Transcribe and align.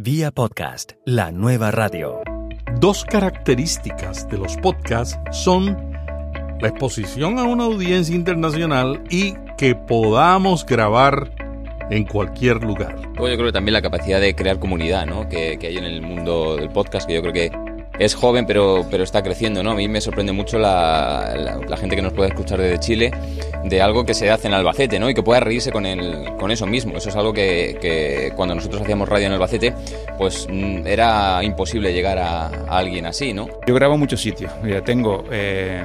Vía 0.00 0.30
podcast, 0.30 0.92
la 1.04 1.32
nueva 1.32 1.72
radio. 1.72 2.20
Dos 2.78 3.04
características 3.04 4.28
de 4.28 4.38
los 4.38 4.56
podcasts 4.58 5.18
son 5.32 5.76
la 6.60 6.68
exposición 6.68 7.36
a 7.40 7.42
una 7.42 7.64
audiencia 7.64 8.14
internacional 8.14 9.02
y 9.10 9.34
que 9.56 9.74
podamos 9.74 10.64
grabar 10.64 11.34
en 11.90 12.04
cualquier 12.04 12.62
lugar. 12.62 12.94
yo 13.16 13.24
creo 13.24 13.46
que 13.46 13.52
también 13.52 13.72
la 13.72 13.82
capacidad 13.82 14.20
de 14.20 14.36
crear 14.36 14.60
comunidad 14.60 15.04
¿no? 15.04 15.28
que, 15.28 15.58
que 15.58 15.66
hay 15.66 15.78
en 15.78 15.84
el 15.84 16.00
mundo 16.00 16.54
del 16.54 16.68
podcast, 16.68 17.08
que 17.08 17.14
yo 17.14 17.20
creo 17.20 17.32
que 17.32 17.67
es 17.98 18.14
joven 18.14 18.46
pero, 18.46 18.86
pero 18.90 19.04
está 19.04 19.22
creciendo, 19.22 19.62
¿no? 19.62 19.72
A 19.72 19.74
mí 19.74 19.88
me 19.88 20.00
sorprende 20.00 20.32
mucho 20.32 20.58
la, 20.58 21.58
gente 21.78 21.96
que 21.96 22.02
nos 22.02 22.12
puede 22.12 22.30
escuchar 22.30 22.60
desde 22.60 22.78
Chile 22.78 23.10
de 23.64 23.82
algo 23.82 24.04
que 24.04 24.14
se 24.14 24.30
hace 24.30 24.48
en 24.48 24.54
Albacete, 24.54 24.98
¿no? 24.98 25.10
Y 25.10 25.14
que 25.14 25.22
pueda 25.22 25.40
reírse 25.40 25.72
con, 25.72 25.86
el, 25.86 26.36
con 26.38 26.50
eso 26.50 26.66
mismo. 26.66 26.96
Eso 26.96 27.08
es 27.08 27.16
algo 27.16 27.32
que, 27.32 28.32
cuando 28.36 28.54
nosotros 28.54 28.82
hacíamos 28.82 29.08
radio 29.08 29.26
en 29.26 29.32
Albacete, 29.32 29.74
pues 30.16 30.46
mm, 30.50 30.86
era 30.86 31.42
imposible 31.42 31.92
llegar 31.92 32.18
a, 32.18 32.48
alguien 32.68 33.06
así, 33.06 33.32
¿no? 33.32 33.48
Yo 33.66 33.74
grabo 33.74 33.94
en 33.94 34.00
muchos 34.00 34.20
sitios. 34.20 34.52
Tengo... 34.84 35.24
Eh, 35.30 35.82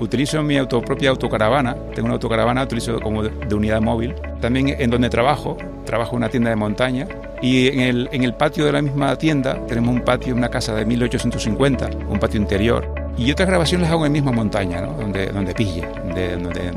utilizo 0.00 0.42
mi 0.42 0.56
auto, 0.58 0.82
propia 0.82 1.10
autocaravana, 1.10 1.76
tengo 1.94 2.06
una 2.06 2.14
autocaravana, 2.14 2.64
utilizo 2.64 2.98
como 3.00 3.22
de, 3.22 3.30
de 3.30 3.54
unidad 3.54 3.80
móvil. 3.80 4.14
También 4.40 4.74
en 4.78 4.90
donde 4.90 5.08
trabajo, 5.08 5.56
trabajo 5.84 6.12
en 6.12 6.16
una 6.18 6.28
tienda 6.28 6.50
de 6.50 6.56
montaña 6.56 7.06
y 7.44 7.68
en 7.68 7.80
el, 7.80 8.08
en 8.10 8.24
el 8.24 8.32
patio 8.32 8.64
de 8.64 8.72
la 8.72 8.80
misma 8.80 9.14
tienda 9.16 9.66
tenemos 9.66 9.94
un 9.94 10.00
patio, 10.00 10.34
una 10.34 10.48
casa 10.48 10.74
de 10.74 10.86
1850, 10.86 11.90
un 12.08 12.18
patio 12.18 12.40
interior. 12.40 12.88
Y 13.18 13.30
otras 13.30 13.46
grabaciones 13.46 13.82
las 13.82 13.92
hago 13.92 14.06
en 14.06 14.12
la 14.12 14.14
misma 14.14 14.32
montaña, 14.32 14.80
donde, 14.80 15.26
donde 15.26 15.52
pille, 15.52 15.86
de, 16.14 16.38
donde 16.38 16.72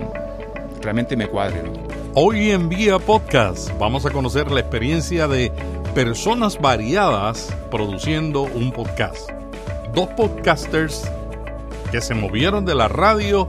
realmente 0.81 1.15
me 1.15 1.27
cuadre. 1.27 1.63
Hoy 2.15 2.51
en 2.51 2.67
Vía 2.67 2.99
Podcast 2.99 3.69
vamos 3.79 4.05
a 4.05 4.09
conocer 4.09 4.51
la 4.51 4.59
experiencia 4.59 5.29
de 5.29 5.53
personas 5.95 6.59
variadas 6.59 7.47
produciendo 7.71 8.41
un 8.41 8.73
podcast. 8.73 9.29
Dos 9.95 10.09
podcasters 10.17 11.09
que 11.93 12.01
se 12.01 12.13
movieron 12.13 12.65
de 12.65 12.75
la 12.75 12.89
radio 12.89 13.47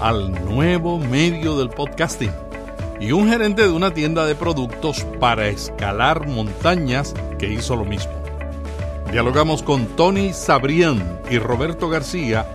al 0.00 0.32
nuevo 0.44 1.00
medio 1.00 1.58
del 1.58 1.70
podcasting 1.70 2.30
y 3.00 3.12
un 3.12 3.28
gerente 3.28 3.62
de 3.62 3.70
una 3.70 3.92
tienda 3.94 4.26
de 4.26 4.34
productos 4.34 5.04
para 5.18 5.48
escalar 5.48 6.28
montañas 6.28 7.14
que 7.38 7.48
hizo 7.48 7.74
lo 7.74 7.86
mismo. 7.86 8.12
Dialogamos 9.10 9.62
con 9.62 9.86
Tony 9.96 10.32
Sabrián 10.34 11.20
y 11.30 11.38
Roberto 11.38 11.88
García 11.88 12.46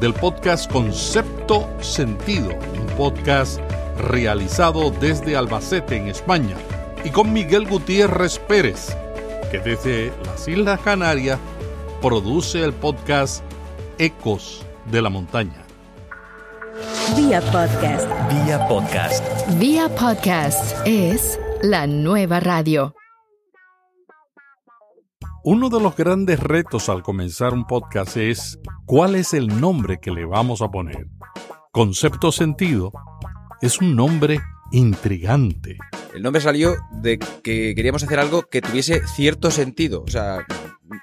del 0.00 0.14
podcast 0.14 0.72
Concepto 0.72 1.68
Sentido, 1.80 2.48
un 2.48 2.86
podcast 2.96 3.60
realizado 3.98 4.90
desde 4.90 5.36
Albacete 5.36 5.96
en 5.96 6.08
España, 6.08 6.56
y 7.04 7.10
con 7.10 7.32
Miguel 7.32 7.68
Gutiérrez 7.68 8.38
Pérez, 8.38 8.96
que 9.50 9.58
desde 9.58 10.12
las 10.24 10.48
Islas 10.48 10.80
Canarias 10.80 11.38
produce 12.00 12.64
el 12.64 12.72
podcast 12.72 13.44
Ecos 13.98 14.64
de 14.86 15.02
la 15.02 15.10
Montaña. 15.10 15.69
Vía 17.08 17.40
podcast. 17.40 18.08
Vía 18.30 18.68
podcast. 18.68 19.24
Vía 19.58 19.88
podcast 19.88 20.86
es 20.86 21.40
la 21.62 21.86
nueva 21.86 22.40
radio. 22.40 22.94
Uno 25.42 25.70
de 25.70 25.80
los 25.80 25.96
grandes 25.96 26.38
retos 26.38 26.88
al 26.88 27.02
comenzar 27.02 27.52
un 27.52 27.66
podcast 27.66 28.16
es 28.16 28.58
cuál 28.86 29.16
es 29.16 29.34
el 29.34 29.60
nombre 29.60 29.98
que 30.00 30.10
le 30.10 30.24
vamos 30.24 30.62
a 30.62 30.70
poner. 30.70 31.08
Concepto 31.72 32.30
sentido 32.32 32.92
es 33.60 33.80
un 33.80 33.96
nombre 33.96 34.40
intrigante. 34.70 35.78
El 36.14 36.22
nombre 36.22 36.40
salió 36.40 36.76
de 36.92 37.18
que 37.18 37.74
queríamos 37.74 38.02
hacer 38.04 38.20
algo 38.20 38.42
que 38.42 38.60
tuviese 38.60 39.06
cierto 39.06 39.50
sentido. 39.50 40.02
O 40.02 40.10
sea, 40.10 40.44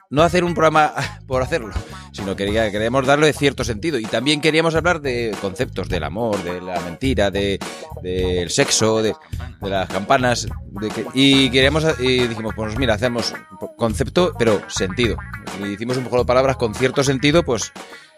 no 0.10 0.24
hacer 0.24 0.44
un 0.44 0.54
programa 0.54 0.94
por 1.28 1.42
hacerlo, 1.42 1.74
sino 2.12 2.36
que 2.36 2.46
queríamos 2.46 3.06
darle 3.06 3.34
cierto 3.34 3.64
sentido. 3.64 4.00
Y 4.00 4.06
también 4.06 4.42
queríamos 4.42 4.76
hablar 4.76 5.02
de 5.02 5.36
conceptos 5.42 5.90
del 5.90 6.04
amor, 6.04 6.42
de 6.44 6.62
la 6.62 6.80
mentira, 6.82 7.32
del 7.32 7.60
de, 8.02 8.46
sexo, 8.50 9.02
de, 9.02 9.14
de, 9.62 9.70
las 9.70 9.90
campanas. 9.90 10.48
De 10.72 10.90
que, 10.90 11.06
y 11.14 11.50
queríamos, 11.50 11.86
y 12.00 12.28
dijimos, 12.28 12.54
pues 12.56 12.78
mira, 12.78 12.94
hacemos 12.94 13.34
concepto, 13.76 14.34
pero 14.38 14.62
sentido. 14.70 15.18
Y 15.62 15.74
hicimos 15.74 15.98
un 15.98 16.04
juego 16.04 16.24
de 16.24 16.28
palabras 16.28 16.58
con 16.58 16.74
cierto 16.76 17.04
sentido, 17.04 17.44
pues 17.44 17.72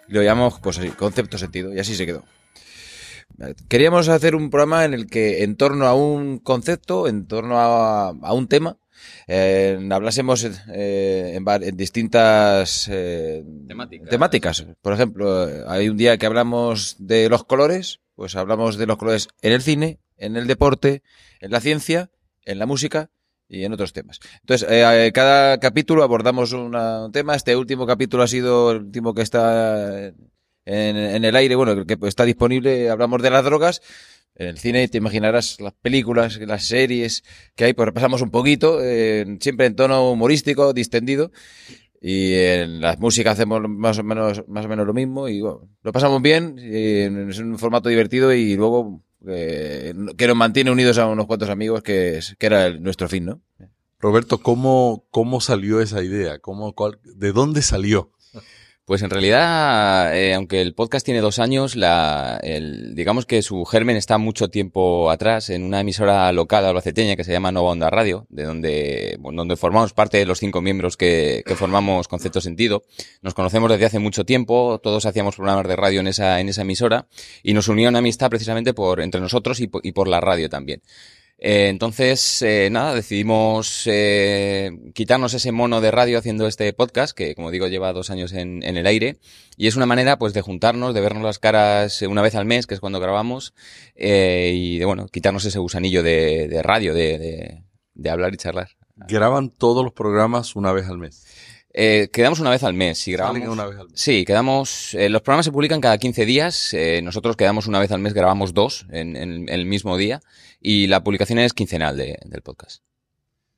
lo 0.07 0.23
llamamos 0.23 0.59
pues 0.59 0.79
así, 0.79 0.89
concepto 0.89 1.37
sentido. 1.37 1.73
Y 1.73 1.79
así 1.79 1.95
se 1.95 2.05
quedó. 2.05 2.23
Queríamos 3.69 4.09
hacer 4.09 4.35
un 4.35 4.49
programa 4.49 4.83
en 4.83 4.93
el 4.93 5.07
que 5.07 5.43
en 5.43 5.55
torno 5.55 5.85
a 5.85 5.93
un 5.93 6.39
concepto, 6.39 7.07
en 7.07 7.25
torno 7.25 7.57
a, 7.57 8.09
a 8.09 8.33
un 8.33 8.47
tema, 8.47 8.77
eh, 9.27 9.79
hablásemos 9.91 10.43
eh, 10.43 11.35
en, 11.35 11.45
en, 11.47 11.77
distintas 11.77 12.87
eh, 12.91 13.43
temáticas. 13.67 14.09
temáticas. 14.09 14.65
Por 14.81 14.93
ejemplo, 14.93 15.47
hay 15.67 15.89
un 15.89 15.97
día 15.97 16.17
que 16.17 16.25
hablamos 16.25 16.95
de 16.99 17.29
los 17.29 17.43
colores, 17.43 17.99
pues 18.15 18.35
hablamos 18.35 18.77
de 18.77 18.85
los 18.85 18.97
colores 18.97 19.27
en 19.41 19.53
el 19.53 19.61
cine, 19.61 19.99
en 20.17 20.35
el 20.35 20.47
deporte, 20.47 21.03
en 21.39 21.51
la 21.51 21.61
ciencia, 21.61 22.09
en 22.43 22.59
la 22.59 22.65
música 22.65 23.09
y 23.47 23.63
en 23.63 23.73
otros 23.73 23.93
temas. 23.93 24.19
Entonces, 24.41 24.67
eh, 24.69 25.11
cada 25.13 25.59
capítulo 25.59 26.03
abordamos 26.03 26.53
una, 26.53 27.05
un 27.05 27.11
tema. 27.11 27.35
Este 27.35 27.55
último 27.55 27.87
capítulo 27.87 28.23
ha 28.23 28.27
sido 28.27 28.71
el 28.71 28.77
último 28.77 29.13
que 29.13 29.23
está 29.23 30.07
en, 30.07 30.15
en 30.65 31.25
el 31.25 31.35
aire, 31.35 31.55
bueno, 31.55 31.85
que 31.85 31.97
está 32.03 32.25
disponible. 32.25 32.89
Hablamos 32.89 33.21
de 33.21 33.29
las 33.29 33.43
drogas. 33.43 33.81
En 34.39 34.47
el 34.47 34.57
cine 34.57 34.87
te 34.87 34.97
imaginarás 34.97 35.59
las 35.59 35.73
películas, 35.73 36.39
las 36.39 36.63
series 36.63 37.23
que 37.55 37.65
hay, 37.65 37.73
pues 37.73 37.85
repasamos 37.85 38.21
un 38.21 38.31
poquito, 38.31 38.79
eh, 38.81 39.37
siempre 39.41 39.65
en 39.65 39.75
tono 39.75 40.09
humorístico, 40.11 40.71
distendido. 40.71 41.31
Y 42.01 42.33
en 42.35 42.79
la 42.79 42.95
música 42.95 43.31
hacemos 43.31 43.61
más 43.67 43.99
o 43.99 44.03
menos, 44.05 44.45
más 44.47 44.65
o 44.65 44.69
menos 44.69 44.87
lo 44.87 44.93
mismo 44.93 45.27
y 45.27 45.41
bueno, 45.41 45.67
lo 45.83 45.91
pasamos 45.91 46.21
bien, 46.21 46.57
es 46.57 47.39
un 47.39 47.59
formato 47.59 47.89
divertido 47.89 48.33
y 48.33 48.55
luego 48.55 49.03
eh, 49.27 49.93
que 50.17 50.27
nos 50.27 50.37
mantiene 50.37 50.71
unidos 50.71 50.97
a 50.97 51.07
unos 51.07 51.25
cuantos 51.25 51.49
amigos 51.49 51.83
que, 51.83 52.19
es, 52.19 52.37
que 52.39 52.45
era 52.45 52.69
nuestro 52.69 53.09
fin, 53.09 53.25
¿no? 53.25 53.41
Roberto, 53.99 54.37
¿cómo, 54.37 55.05
cómo 55.11 55.41
salió 55.41 55.81
esa 55.81 56.01
idea? 56.01 56.39
¿Cómo, 56.39 56.73
cuál, 56.73 56.99
¿De 57.03 57.33
dónde 57.33 57.61
salió? 57.61 58.13
Pues 58.89 59.03
en 59.03 59.11
realidad, 59.11 60.17
eh, 60.17 60.33
aunque 60.33 60.63
el 60.63 60.73
podcast 60.73 61.05
tiene 61.05 61.21
dos 61.21 61.37
años, 61.37 61.75
la, 61.75 62.39
el, 62.41 62.95
digamos 62.95 63.27
que 63.27 63.43
su 63.43 63.63
germen 63.65 63.95
está 63.95 64.17
mucho 64.17 64.47
tiempo 64.47 65.11
atrás 65.11 65.51
en 65.51 65.63
una 65.63 65.81
emisora 65.81 66.31
local 66.31 66.65
albaceteña 66.65 67.15
que 67.15 67.23
se 67.23 67.31
llama 67.31 67.51
Nova 67.51 67.69
Onda 67.69 67.91
Radio, 67.91 68.25
de 68.29 68.45
donde, 68.45 69.19
donde 69.19 69.57
formamos 69.57 69.93
parte 69.93 70.17
de 70.17 70.25
los 70.25 70.39
cinco 70.39 70.61
miembros 70.61 70.97
que, 70.97 71.43
que, 71.45 71.55
formamos 71.55 72.07
Concepto 72.07 72.41
Sentido. 72.41 72.81
Nos 73.21 73.35
conocemos 73.35 73.69
desde 73.69 73.85
hace 73.85 73.99
mucho 73.99 74.25
tiempo, 74.25 74.79
todos 74.81 75.05
hacíamos 75.05 75.35
programas 75.35 75.67
de 75.67 75.75
radio 75.75 75.99
en 75.99 76.07
esa, 76.07 76.39
en 76.39 76.49
esa 76.49 76.63
emisora 76.63 77.05
y 77.43 77.53
nos 77.53 77.67
unió 77.67 77.89
una 77.89 77.99
amistad 77.99 78.31
precisamente 78.31 78.73
por, 78.73 79.01
entre 79.01 79.21
nosotros 79.21 79.59
y 79.59 79.67
por 79.67 80.07
la 80.07 80.19
radio 80.19 80.49
también. 80.49 80.81
Eh, 81.41 81.69
entonces, 81.69 82.41
eh, 82.41 82.67
nada, 82.69 82.93
decidimos 82.93 83.83
eh, 83.85 84.71
quitarnos 84.93 85.33
ese 85.33 85.53
mono 85.53 85.79
de 85.79 85.89
radio 85.89 86.17
haciendo 86.17 86.47
este 86.47 86.73
podcast, 86.73 87.15
que 87.15 87.33
como 87.33 87.49
digo 87.49 87.67
lleva 87.67 87.93
dos 87.93 88.09
años 88.09 88.33
en, 88.33 88.61
en, 88.61 88.75
el 88.75 88.85
aire, 88.85 89.19
y 89.55 89.67
es 89.67 89.77
una 89.77 89.85
manera 89.85 90.19
pues 90.19 90.33
de 90.33 90.41
juntarnos, 90.41 90.93
de 90.93 90.99
vernos 90.99 91.23
las 91.23 91.39
caras 91.39 92.01
una 92.01 92.21
vez 92.21 92.35
al 92.35 92.45
mes, 92.45 92.67
que 92.67 92.73
es 92.73 92.81
cuando 92.81 92.99
grabamos, 92.99 93.53
y 93.95 94.79
de 94.79 94.85
bueno, 94.85 95.07
quitarnos 95.07 95.45
ese 95.45 95.59
gusanillo 95.59 96.03
de, 96.03 96.49
de 96.49 96.61
radio, 96.61 96.93
de, 96.93 97.63
de 97.93 98.09
hablar 98.09 98.33
y 98.33 98.37
charlar. 98.37 98.69
¿Graban 99.07 99.49
todos 99.49 99.83
los 99.83 99.93
programas 99.93 100.57
una 100.57 100.73
vez 100.73 100.87
al 100.89 100.97
mes? 100.97 101.25
Eh, 101.73 102.09
quedamos 102.11 102.39
una 102.39 102.49
vez 102.49 102.63
al 102.63 102.73
mes. 102.73 102.97
Si 102.97 103.11
grabamos, 103.11 103.47
una 103.47 103.65
vez 103.65 103.79
al 103.79 103.89
mes. 103.89 103.99
Sí, 103.99 104.25
quedamos. 104.25 104.93
Eh, 104.95 105.09
los 105.09 105.21
programas 105.21 105.45
se 105.45 105.51
publican 105.51 105.81
cada 105.81 105.97
15 105.97 106.25
días. 106.25 106.73
Eh, 106.73 107.01
nosotros 107.03 107.35
quedamos 107.35 107.67
una 107.67 107.79
vez 107.79 107.91
al 107.91 107.99
mes, 107.99 108.13
grabamos 108.13 108.53
dos 108.53 108.85
en, 108.91 109.15
en, 109.15 109.33
en 109.33 109.49
el 109.49 109.65
mismo 109.65 109.97
día. 109.97 110.21
Y 110.59 110.87
la 110.87 111.03
publicación 111.03 111.39
es 111.39 111.53
quincenal 111.53 111.95
de, 111.95 112.17
del 112.25 112.41
podcast. 112.41 112.83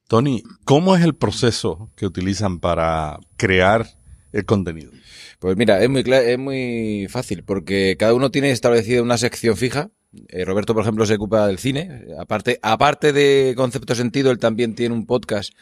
Tony, 0.08 0.44
¿cómo 0.66 0.96
es 0.96 1.04
el 1.04 1.16
proceso 1.16 1.90
que 1.96 2.06
utilizan 2.06 2.60
para 2.60 3.18
crear 3.38 3.88
el 4.34 4.46
contenido? 4.46 4.92
Pues 5.40 5.56
mira, 5.56 5.81
es 5.81 5.90
muy, 5.90 6.02
es 6.02 6.38
muy 6.38 7.07
fácil 7.10 7.44
porque 7.44 7.96
cada 7.98 8.14
uno 8.14 8.30
tiene 8.30 8.52
establecida 8.52 9.02
una 9.02 9.18
sección 9.18 9.56
fija. 9.56 9.90
Eh, 10.28 10.44
Roberto, 10.44 10.74
por 10.74 10.84
ejemplo, 10.84 11.06
se 11.06 11.16
ocupa 11.16 11.48
del 11.48 11.60
cine. 11.60 12.07
Aparte, 12.19 12.60
aparte 12.62 13.14
de 13.14 13.54
Concepto 13.56 13.96
Sentido, 13.96 14.31
él 14.31 14.38
también 14.38 14.75
tiene 14.75 14.94
un 14.94 15.06
podcast 15.06 15.54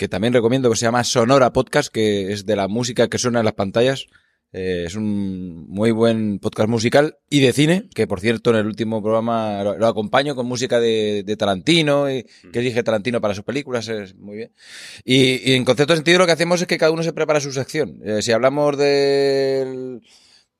que 0.00 0.08
también 0.08 0.32
recomiendo 0.32 0.70
que 0.70 0.76
se 0.76 0.86
llama 0.86 1.04
Sonora 1.04 1.52
Podcast, 1.52 1.92
que 1.92 2.32
es 2.32 2.46
de 2.46 2.56
la 2.56 2.68
música 2.68 3.08
que 3.08 3.18
suena 3.18 3.40
en 3.40 3.44
las 3.44 3.52
pantallas. 3.52 4.06
Eh, 4.50 4.84
es 4.86 4.94
un 4.94 5.68
muy 5.68 5.90
buen 5.90 6.38
podcast 6.38 6.70
musical 6.70 7.18
y 7.28 7.40
de 7.40 7.52
cine, 7.52 7.86
que 7.94 8.06
por 8.06 8.18
cierto 8.18 8.48
en 8.48 8.56
el 8.56 8.66
último 8.66 9.02
programa 9.02 9.62
lo, 9.62 9.76
lo 9.76 9.86
acompaño 9.86 10.34
con 10.34 10.46
música 10.46 10.80
de, 10.80 11.22
de 11.22 11.36
Tarantino, 11.36 12.10
y, 12.10 12.24
que 12.50 12.60
dije 12.60 12.82
Tarantino 12.82 13.20
para 13.20 13.34
sus 13.34 13.44
películas, 13.44 13.88
es 13.88 14.16
muy 14.16 14.36
bien. 14.38 14.54
Y, 15.04 15.50
y, 15.50 15.54
en 15.54 15.66
concepto 15.66 15.92
de 15.92 15.98
sentido 15.98 16.20
lo 16.20 16.24
que 16.24 16.32
hacemos 16.32 16.62
es 16.62 16.66
que 16.66 16.78
cada 16.78 16.92
uno 16.92 17.02
se 17.02 17.12
prepara 17.12 17.38
su 17.38 17.52
sección. 17.52 18.00
Eh, 18.02 18.22
si 18.22 18.32
hablamos 18.32 18.78
del 18.78 20.00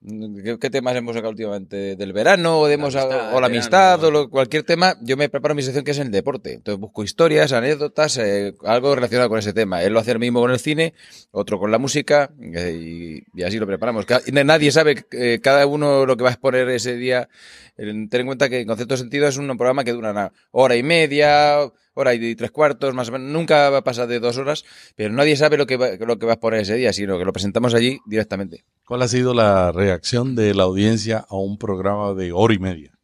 ¿Qué, 0.03 0.59
qué 0.59 0.71
temas 0.71 0.97
hemos 0.97 1.15
sacado 1.15 1.29
últimamente? 1.31 1.95
¿Del 1.95 2.15
verano 2.15 2.61
o, 2.61 2.67
de 2.67 2.75
hemos- 2.75 2.97
amistad, 2.97 3.35
o 3.35 3.41
la 3.41 3.47
amistad 3.49 4.03
o 4.05 4.11
lo- 4.11 4.31
cualquier 4.31 4.63
tema? 4.63 4.97
Yo 5.03 5.19
me 5.19 5.29
preparo 5.29 5.55
mi 5.55 5.63
sección 5.63 5.85
que 5.85 5.91
es 5.91 5.99
en 5.99 6.07
el 6.07 6.11
deporte. 6.13 6.55
Entonces 6.55 6.81
busco 6.81 7.05
historias, 7.05 7.53
anécdotas, 7.53 8.17
eh, 8.17 8.55
algo 8.65 8.95
relacionado 8.95 9.29
con 9.29 9.39
ese 9.39 9.53
tema. 9.53 9.83
Él 9.83 9.93
lo 9.93 10.01
hace 10.01 10.13
el 10.13 10.19
mismo 10.19 10.41
con 10.41 10.51
el 10.53 10.59
cine, 10.59 10.95
otro 11.33 11.59
con 11.59 11.71
la 11.71 11.77
música 11.77 12.31
eh, 12.41 12.79
y, 12.81 13.39
y 13.39 13.43
así 13.43 13.59
lo 13.59 13.67
preparamos. 13.67 14.07
Nadie 14.33 14.73
sabe 14.73 15.05
eh, 15.13 15.39
cada 15.43 15.67
uno 15.67 16.07
lo 16.07 16.17
que 16.17 16.23
va 16.23 16.31
a 16.31 16.33
exponer 16.33 16.67
ese 16.71 16.97
día. 16.97 17.29
Ten 17.77 18.09
en 18.11 18.27
cuenta 18.27 18.49
que 18.49 18.61
en 18.61 18.67
concepto 18.67 18.97
sentido 18.97 19.29
es 19.29 19.37
un 19.37 19.49
programa 19.59 19.85
que 19.85 19.93
dura 19.93 20.13
una 20.13 20.33
hora 20.51 20.77
y 20.77 20.83
media, 20.83 21.59
hora 21.95 22.15
y 22.15 22.35
tres 22.35 22.51
cuartos, 22.51 22.95
más 22.95 23.09
o 23.09 23.13
menos. 23.13 23.31
Nunca 23.31 23.71
va 23.71 23.79
a 23.79 23.85
pasar 23.85 24.07
de 24.09 24.21
dos 24.21 24.37
horas, 24.37 24.65
pero 24.97 25.13
nadie 25.13 25.37
sabe 25.37 25.57
lo 25.57 25.67
que 25.67 25.77
va, 25.77 25.91
lo 25.99 26.19
que 26.19 26.27
va 26.27 26.33
a 26.33 26.35
exponer 26.35 26.61
ese 26.61 26.77
día, 26.77 26.93
sino 26.93 27.19
que 27.19 27.25
lo 27.25 27.33
presentamos 27.33 27.75
allí 27.75 27.99
directamente. 28.07 28.65
¿Cuál 28.85 29.03
ha 29.03 29.09
sido 29.09 29.35
la 29.35 29.73
reacción 29.73 30.35
de 30.35 30.55
la 30.55 30.65
audiencia 30.65 31.25
a 31.29 31.37
un 31.37 31.59
programa 31.59 32.15
de 32.15 32.33
hora 32.33 32.55
y 32.55 32.59
media? 32.59 33.00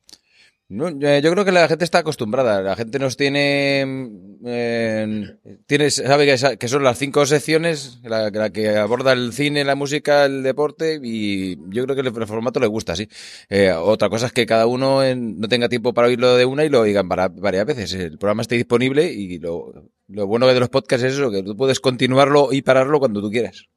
No, 0.68 0.88
eh, 0.88 1.20
yo 1.22 1.30
creo 1.30 1.44
que 1.44 1.52
la 1.52 1.68
gente 1.68 1.84
está 1.84 1.98
acostumbrada. 1.98 2.60
La 2.60 2.74
gente 2.74 2.98
nos 2.98 3.16
tiene, 3.16 4.10
eh, 4.44 5.90
sabe 5.90 6.26
que, 6.58 6.68
son 6.68 6.82
las 6.82 6.98
cinco 6.98 7.24
secciones, 7.24 8.00
la, 8.02 8.30
la 8.30 8.50
que 8.50 8.70
aborda 8.76 9.12
el 9.12 9.32
cine, 9.32 9.64
la 9.64 9.76
música, 9.76 10.24
el 10.24 10.42
deporte, 10.42 10.98
y 11.00 11.56
yo 11.70 11.84
creo 11.84 11.94
que 11.94 12.00
el, 12.00 12.26
formato 12.26 12.58
le 12.58 12.66
gusta, 12.66 12.96
sí. 12.96 13.08
Eh, 13.48 13.70
otra 13.70 14.08
cosa 14.08 14.26
es 14.26 14.32
que 14.32 14.44
cada 14.44 14.66
uno 14.66 15.02
no 15.14 15.48
tenga 15.48 15.68
tiempo 15.68 15.94
para 15.94 16.08
oírlo 16.08 16.34
de 16.34 16.44
una 16.44 16.64
y 16.64 16.68
lo 16.68 16.84
para, 17.08 17.28
varias 17.28 17.66
veces. 17.66 17.92
El 17.94 18.18
programa 18.18 18.42
está 18.42 18.56
disponible 18.56 19.12
y 19.12 19.38
lo, 19.38 19.72
lo 20.08 20.26
bueno 20.26 20.48
de 20.48 20.58
los 20.58 20.68
podcasts 20.68 21.04
es 21.04 21.12
eso, 21.14 21.30
que 21.30 21.44
tú 21.44 21.56
puedes 21.56 21.78
continuarlo 21.78 22.52
y 22.52 22.62
pararlo 22.62 22.98
cuando 22.98 23.20
tú 23.20 23.30
quieras. 23.30 23.68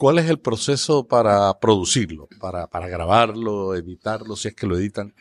¿Cuál 0.00 0.18
es 0.18 0.30
el 0.30 0.38
proceso 0.38 1.06
para 1.06 1.52
producirlo, 1.60 2.26
para, 2.40 2.68
para 2.68 2.88
grabarlo, 2.88 3.74
editarlo, 3.74 4.34
si 4.34 4.48
es 4.48 4.54
que 4.54 4.66
lo 4.66 4.78
editan? 4.78 5.12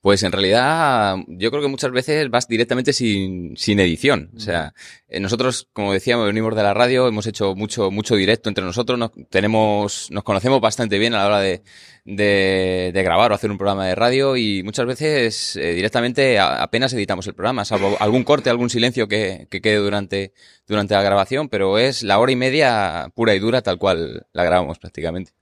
Pues 0.00 0.22
en 0.22 0.32
realidad 0.32 1.16
yo 1.28 1.50
creo 1.50 1.62
que 1.62 1.68
muchas 1.68 1.90
veces 1.92 2.30
vas 2.30 2.48
directamente 2.48 2.92
sin, 2.92 3.56
sin 3.56 3.80
edición. 3.80 4.30
O 4.36 4.40
sea, 4.40 4.72
eh, 5.08 5.20
nosotros, 5.20 5.68
como 5.72 5.92
decíamos, 5.92 6.26
venimos 6.26 6.54
de 6.56 6.62
la 6.62 6.74
radio, 6.74 7.06
hemos 7.08 7.26
hecho 7.26 7.54
mucho, 7.54 7.90
mucho 7.90 8.16
directo 8.16 8.48
entre 8.48 8.64
nosotros, 8.64 8.98
nos, 8.98 9.10
tenemos, 9.28 10.08
nos 10.10 10.24
conocemos 10.24 10.60
bastante 10.60 10.98
bien 10.98 11.14
a 11.14 11.18
la 11.18 11.26
hora 11.26 11.40
de, 11.40 11.62
de, 12.04 12.90
de 12.94 13.02
grabar 13.02 13.32
o 13.32 13.34
hacer 13.34 13.50
un 13.50 13.58
programa 13.58 13.86
de 13.86 13.94
radio 13.94 14.36
y 14.36 14.62
muchas 14.62 14.86
veces 14.86 15.56
eh, 15.56 15.74
directamente 15.74 16.38
a- 16.38 16.62
apenas 16.62 16.92
editamos 16.92 17.26
el 17.26 17.34
programa, 17.34 17.64
salvo 17.64 17.96
algún 18.00 18.24
corte, 18.24 18.50
algún 18.50 18.70
silencio 18.70 19.06
que, 19.08 19.46
que 19.50 19.60
quede 19.60 19.76
durante, 19.76 20.32
durante 20.66 20.94
la 20.94 21.02
grabación, 21.02 21.48
pero 21.48 21.78
es 21.78 22.02
la 22.02 22.18
hora 22.18 22.32
y 22.32 22.36
media 22.36 23.10
pura 23.14 23.34
y 23.34 23.38
dura 23.38 23.62
tal 23.62 23.78
cual 23.78 24.26
la 24.32 24.44
grabamos 24.44 24.78
prácticamente. 24.78 25.32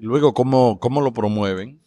Luego, 0.00 0.32
¿cómo, 0.32 0.78
cómo 0.78 1.00
lo 1.00 1.12
promueven? 1.12 1.80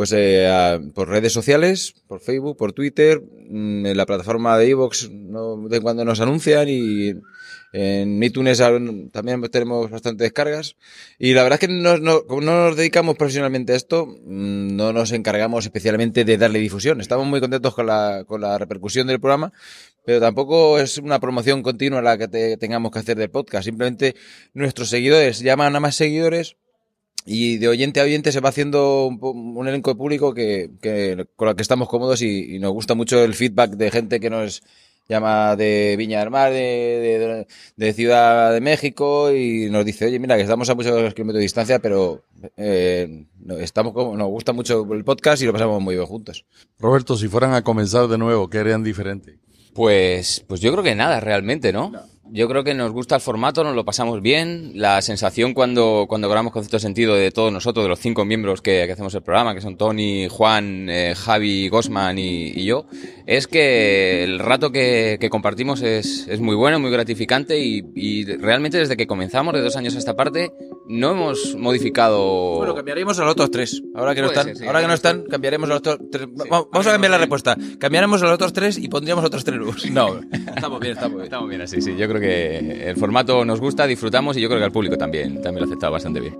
Pues 0.00 0.14
eh, 0.16 0.80
por 0.94 1.10
redes 1.10 1.30
sociales, 1.34 1.92
por 2.06 2.20
Facebook, 2.20 2.56
por 2.56 2.72
Twitter, 2.72 3.20
mm, 3.20 3.84
en 3.84 3.96
la 3.98 4.06
plataforma 4.06 4.56
de 4.56 4.70
Evox 4.70 5.10
no, 5.10 5.68
de 5.68 5.78
cuando 5.82 6.06
nos 6.06 6.20
anuncian 6.22 6.70
y 6.70 7.12
en 7.74 8.22
iTunes 8.22 8.62
también 9.12 9.42
tenemos 9.50 9.90
bastantes 9.90 10.24
descargas. 10.24 10.76
Y 11.18 11.34
la 11.34 11.42
verdad 11.42 11.58
es 11.62 11.68
que 11.68 11.74
no, 11.74 11.98
no- 11.98 12.24
como 12.24 12.40
no 12.40 12.64
nos 12.68 12.76
dedicamos 12.78 13.18
profesionalmente 13.18 13.74
a 13.74 13.76
esto, 13.76 14.06
mm, 14.06 14.74
no 14.74 14.94
nos 14.94 15.12
encargamos 15.12 15.66
especialmente 15.66 16.24
de 16.24 16.38
darle 16.38 16.60
difusión. 16.60 17.02
Estamos 17.02 17.26
muy 17.26 17.40
contentos 17.42 17.74
con 17.74 17.84
la, 17.86 18.24
con 18.26 18.40
la 18.40 18.56
repercusión 18.56 19.06
del 19.06 19.20
programa, 19.20 19.52
pero 20.06 20.18
tampoco 20.18 20.78
es 20.78 20.96
una 20.96 21.20
promoción 21.20 21.62
continua 21.62 22.00
la 22.00 22.16
que 22.16 22.26
te- 22.26 22.56
tengamos 22.56 22.90
que 22.90 23.00
hacer 23.00 23.18
del 23.18 23.28
podcast. 23.28 23.66
Simplemente 23.66 24.14
nuestros 24.54 24.88
seguidores 24.88 25.40
llaman 25.40 25.76
a 25.76 25.80
más 25.80 25.94
seguidores 25.94 26.56
y 27.26 27.58
de 27.58 27.68
oyente 27.68 28.00
a 28.00 28.04
oyente 28.04 28.32
se 28.32 28.40
va 28.40 28.48
haciendo 28.48 29.06
un, 29.06 29.68
elenco 29.68 29.90
de 29.90 29.96
público 29.96 30.32
que, 30.34 30.70
que- 30.80 31.26
con 31.36 31.48
el 31.48 31.54
que 31.56 31.62
estamos 31.62 31.88
cómodos 31.88 32.22
y, 32.22 32.56
y 32.56 32.58
nos 32.58 32.72
gusta 32.72 32.94
mucho 32.94 33.22
el 33.22 33.34
feedback 33.34 33.72
de 33.72 33.90
gente 33.90 34.20
que 34.20 34.30
nos 34.30 34.62
llama 35.08 35.56
de 35.56 35.96
Viña 35.98 36.20
del 36.20 36.30
Mar, 36.30 36.52
de, 36.52 36.58
de- 36.58 37.46
de 37.76 37.92
Ciudad 37.92 38.52
de 38.52 38.60
México 38.60 39.32
y 39.32 39.68
nos 39.68 39.84
dice, 39.84 40.06
oye, 40.06 40.18
mira, 40.20 40.36
que 40.36 40.42
estamos 40.42 40.70
a 40.70 40.74
muchos 40.74 41.14
kilómetros 41.14 41.38
de 41.40 41.42
distancia, 41.42 41.78
pero 41.80 42.22
eh, 42.56 43.24
estamos 43.58 43.92
como- 43.92 44.16
nos 44.16 44.28
gusta 44.28 44.52
mucho 44.52 44.86
el 44.92 45.04
podcast 45.04 45.42
y 45.42 45.46
lo 45.46 45.52
pasamos 45.52 45.82
muy 45.82 45.96
bien 45.96 46.06
juntos. 46.06 46.44
Roberto, 46.78 47.16
si 47.16 47.28
fueran 47.28 47.54
a 47.54 47.62
comenzar 47.62 48.06
de 48.08 48.18
nuevo, 48.18 48.48
¿qué 48.48 48.58
harían 48.58 48.84
diferente? 48.84 49.38
Pues, 49.74 50.44
pues 50.48 50.60
yo 50.60 50.72
creo 50.72 50.82
que 50.84 50.94
nada 50.94 51.20
realmente, 51.20 51.72
¿no? 51.72 51.92
Yo 52.32 52.48
creo 52.48 52.62
que 52.62 52.74
nos 52.74 52.92
gusta 52.92 53.16
el 53.16 53.20
formato, 53.20 53.64
nos 53.64 53.74
lo 53.74 53.84
pasamos 53.84 54.22
bien. 54.22 54.70
La 54.74 55.02
sensación 55.02 55.52
cuando, 55.52 56.06
cuando 56.08 56.28
grabamos 56.28 56.52
con 56.52 56.62
cierto 56.62 56.78
sentido 56.78 57.16
de 57.16 57.32
todos 57.32 57.52
nosotros, 57.52 57.84
de 57.84 57.88
los 57.88 57.98
cinco 57.98 58.24
miembros 58.24 58.62
que, 58.62 58.82
hacemos 58.82 59.12
el 59.16 59.22
programa, 59.22 59.52
que 59.52 59.60
son 59.60 59.76
Tony, 59.76 60.28
Juan, 60.30 60.88
eh, 60.88 61.14
Javi, 61.16 61.68
Gosman 61.68 62.18
y, 62.18 62.52
y 62.54 62.64
yo, 62.64 62.86
es 63.26 63.48
que 63.48 64.22
el 64.22 64.38
rato 64.38 64.70
que, 64.70 65.18
que 65.20 65.28
compartimos 65.28 65.82
es, 65.82 66.28
es 66.28 66.38
muy 66.40 66.54
bueno, 66.54 66.78
muy 66.78 66.92
gratificante 66.92 67.58
y, 67.58 67.82
y 67.96 68.24
realmente 68.36 68.78
desde 68.78 68.96
que 68.96 69.08
comenzamos, 69.08 69.52
de 69.52 69.62
dos 69.62 69.74
años 69.74 69.96
a 69.96 69.98
esta 69.98 70.14
parte, 70.14 70.52
no 70.90 71.12
hemos 71.12 71.54
modificado... 71.56 72.56
Bueno, 72.56 72.74
cambiaremos 72.74 73.16
a 73.20 73.22
los 73.22 73.32
otros 73.32 73.50
tres. 73.52 73.82
Ahora 73.94 74.12
que 74.12 74.22
no 74.22 74.26
están, 74.26 74.44
ser, 74.46 74.56
sí. 74.56 74.66
ahora 74.66 74.80
que 74.80 74.88
no 74.88 74.94
están, 74.94 75.22
cambiaremos 75.22 75.66
a 75.68 75.74
los 75.74 75.78
otros 75.78 75.98
tres. 76.10 76.26
Vamos, 76.34 76.66
vamos 76.72 76.86
a 76.88 76.92
cambiar 76.92 77.12
la 77.12 77.18
respuesta. 77.18 77.56
Cambiaremos 77.78 78.20
a 78.22 78.24
los 78.24 78.34
otros 78.34 78.52
tres 78.52 78.76
y 78.76 78.88
pondríamos 78.88 79.24
otros 79.24 79.44
tres 79.44 79.58
nuevos. 79.58 79.88
No, 79.90 80.20
estamos 80.32 80.80
bien, 80.80 80.92
estamos 80.94 81.16
bien. 81.16 81.24
Estamos 81.24 81.48
bien 81.48 81.60
así, 81.60 81.80
sí. 81.80 81.94
Yo 81.96 82.08
creo 82.08 82.20
que 82.20 82.90
el 82.90 82.96
formato 82.96 83.44
nos 83.44 83.60
gusta, 83.60 83.86
disfrutamos 83.86 84.36
y 84.36 84.40
yo 84.40 84.48
creo 84.48 84.58
que 84.58 84.64
al 84.64 84.72
público 84.72 84.98
también, 84.98 85.40
también 85.40 85.60
lo 85.60 85.62
ha 85.62 85.66
aceptado 85.66 85.92
bastante 85.92 86.20
bien. 86.20 86.36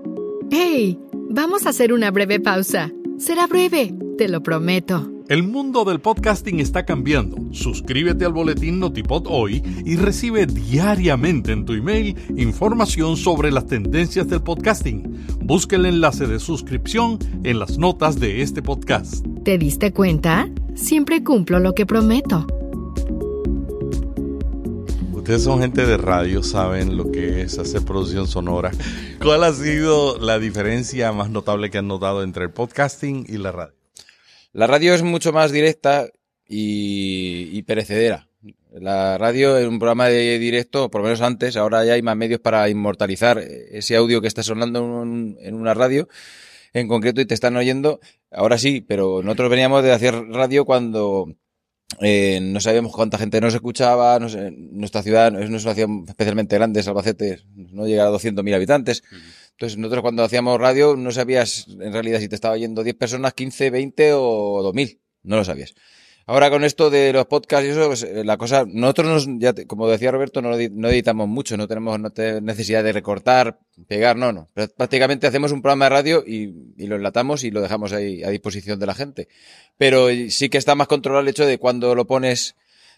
¡Hey! 0.51 0.99
Vamos 1.29 1.65
a 1.65 1.69
hacer 1.69 1.93
una 1.93 2.11
breve 2.11 2.41
pausa. 2.41 2.91
Será 3.17 3.47
breve, 3.47 3.93
te 4.17 4.27
lo 4.27 4.43
prometo. 4.43 5.09
El 5.31 5.43
mundo 5.43 5.85
del 5.85 6.01
podcasting 6.01 6.59
está 6.59 6.83
cambiando. 6.83 7.37
Suscríbete 7.53 8.25
al 8.25 8.33
boletín 8.33 8.81
Notipod 8.81 9.27
hoy 9.29 9.63
y 9.85 9.95
recibe 9.95 10.45
diariamente 10.45 11.53
en 11.53 11.63
tu 11.63 11.71
email 11.71 12.17
información 12.35 13.15
sobre 13.15 13.49
las 13.49 13.65
tendencias 13.65 14.27
del 14.27 14.41
podcasting. 14.41 15.37
Busca 15.39 15.77
el 15.77 15.85
enlace 15.85 16.27
de 16.27 16.37
suscripción 16.37 17.17
en 17.45 17.59
las 17.59 17.77
notas 17.77 18.19
de 18.19 18.41
este 18.41 18.61
podcast. 18.61 19.25
¿Te 19.45 19.57
diste 19.57 19.93
cuenta? 19.93 20.49
Siempre 20.75 21.23
cumplo 21.23 21.59
lo 21.59 21.73
que 21.75 21.85
prometo. 21.85 22.45
Ustedes 25.13 25.43
son 25.43 25.61
gente 25.61 25.85
de 25.85 25.95
radio, 25.95 26.43
saben 26.43 26.97
lo 26.97 27.09
que 27.09 27.43
es 27.43 27.57
hacer 27.57 27.85
producción 27.85 28.27
sonora. 28.27 28.71
¿Cuál 29.23 29.45
ha 29.45 29.53
sido 29.53 30.19
la 30.19 30.39
diferencia 30.39 31.13
más 31.13 31.29
notable 31.29 31.69
que 31.69 31.77
han 31.77 31.87
notado 31.87 32.21
entre 32.21 32.43
el 32.43 32.51
podcasting 32.51 33.25
y 33.29 33.37
la 33.37 33.53
radio? 33.53 33.80
La 34.53 34.67
radio 34.67 34.93
es 34.93 35.01
mucho 35.03 35.31
más 35.33 35.51
directa 35.51 36.07
y, 36.47 37.61
perecedera. 37.63 38.27
La 38.73 39.17
radio 39.17 39.57
es 39.57 39.67
un 39.67 39.79
programa 39.79 40.07
de 40.07 40.39
directo, 40.39 40.89
por 40.89 41.01
lo 41.01 41.05
menos 41.05 41.21
antes, 41.21 41.55
ahora 41.57 41.83
ya 41.85 41.93
hay 41.93 42.01
más 42.01 42.15
medios 42.17 42.39
para 42.39 42.67
inmortalizar 42.69 43.37
ese 43.39 43.95
audio 43.95 44.21
que 44.21 44.27
está 44.27 44.43
sonando 44.43 44.79
en, 44.79 44.85
un- 44.85 45.37
en 45.41 45.55
una 45.55 45.73
radio 45.73 46.07
en 46.73 46.87
concreto 46.87 47.21
y 47.21 47.25
te 47.25 47.33
están 47.33 47.55
oyendo. 47.57 47.99
Ahora 48.31 48.57
sí, 48.57 48.81
pero 48.81 49.21
nosotros 49.23 49.49
veníamos 49.49 49.83
de 49.83 49.91
hacer 49.91 50.15
radio 50.29 50.63
cuando 50.65 51.27
eh, 52.01 52.39
no 52.41 52.61
sabíamos 52.61 52.93
cuánta 52.93 53.17
gente 53.17 53.41
nos 53.41 53.53
escuchaba, 53.53 54.17
no 54.19 54.29
sé, 54.29 54.51
nuestra 54.51 55.03
ciudad 55.03 55.37
es 55.41 55.49
una 55.49 55.59
ciudad 55.59 55.77
especialmente 56.07 56.55
grande, 56.55 56.79
Albacete 56.79 57.39
no 57.53 57.85
llega 57.85 58.05
a 58.05 58.09
200.000 58.09 58.55
habitantes. 58.55 59.03
Entonces 59.61 59.77
nosotros 59.77 60.01
cuando 60.01 60.23
hacíamos 60.23 60.59
radio 60.59 60.95
no 60.95 61.11
sabías 61.11 61.67
en 61.79 61.93
realidad 61.93 62.19
si 62.19 62.27
te 62.27 62.33
estaba 62.33 62.55
oyendo 62.55 62.81
10 62.83 62.95
personas, 62.95 63.35
15, 63.35 63.69
20 63.69 64.13
o 64.15 64.63
2.000. 64.73 64.97
No 65.21 65.35
lo 65.35 65.45
sabías. 65.45 65.75
Ahora 66.25 66.49
con 66.49 66.63
esto 66.63 66.89
de 66.89 67.13
los 67.13 67.27
podcasts 67.27 67.67
y 67.67 67.69
eso, 67.69 67.85
pues, 67.85 68.01
eh, 68.01 68.23
la 68.23 68.37
cosa, 68.37 68.65
nosotros 68.67 69.27
nos, 69.27 69.39
ya 69.39 69.53
como 69.67 69.87
decía 69.87 70.09
Roberto, 70.09 70.41
no, 70.41 70.51
edi- 70.57 70.71
no 70.71 70.89
editamos 70.89 71.27
mucho, 71.27 71.57
no 71.57 71.67
tenemos 71.67 71.99
necesidad 72.41 72.83
de 72.83 72.91
recortar, 72.91 73.59
pegar, 73.87 74.15
no, 74.17 74.31
no. 74.31 74.47
Prá- 74.55 74.73
Prácticamente 74.75 75.27
hacemos 75.27 75.51
un 75.51 75.61
programa 75.61 75.85
de 75.85 75.89
radio 75.89 76.23
y, 76.25 76.73
lo 76.87 76.95
enlatamos 76.95 77.43
y 77.43 77.51
lo 77.51 77.61
dejamos 77.61 77.93
ahí 77.93 78.23
a 78.23 78.29
disposición 78.31 78.79
de 78.79 78.87
la 78.87 78.95
gente. 78.95 79.27
Pero 79.77 80.07
sí 80.29 80.49
que 80.49 80.57
está 80.57 80.73
más 80.73 80.87
controlado 80.87 81.21
el 81.21 81.27
hecho 81.29 81.45
de 81.45 81.59
cuando 81.59 81.93
lo 81.93 82.07
pones, 82.07 82.55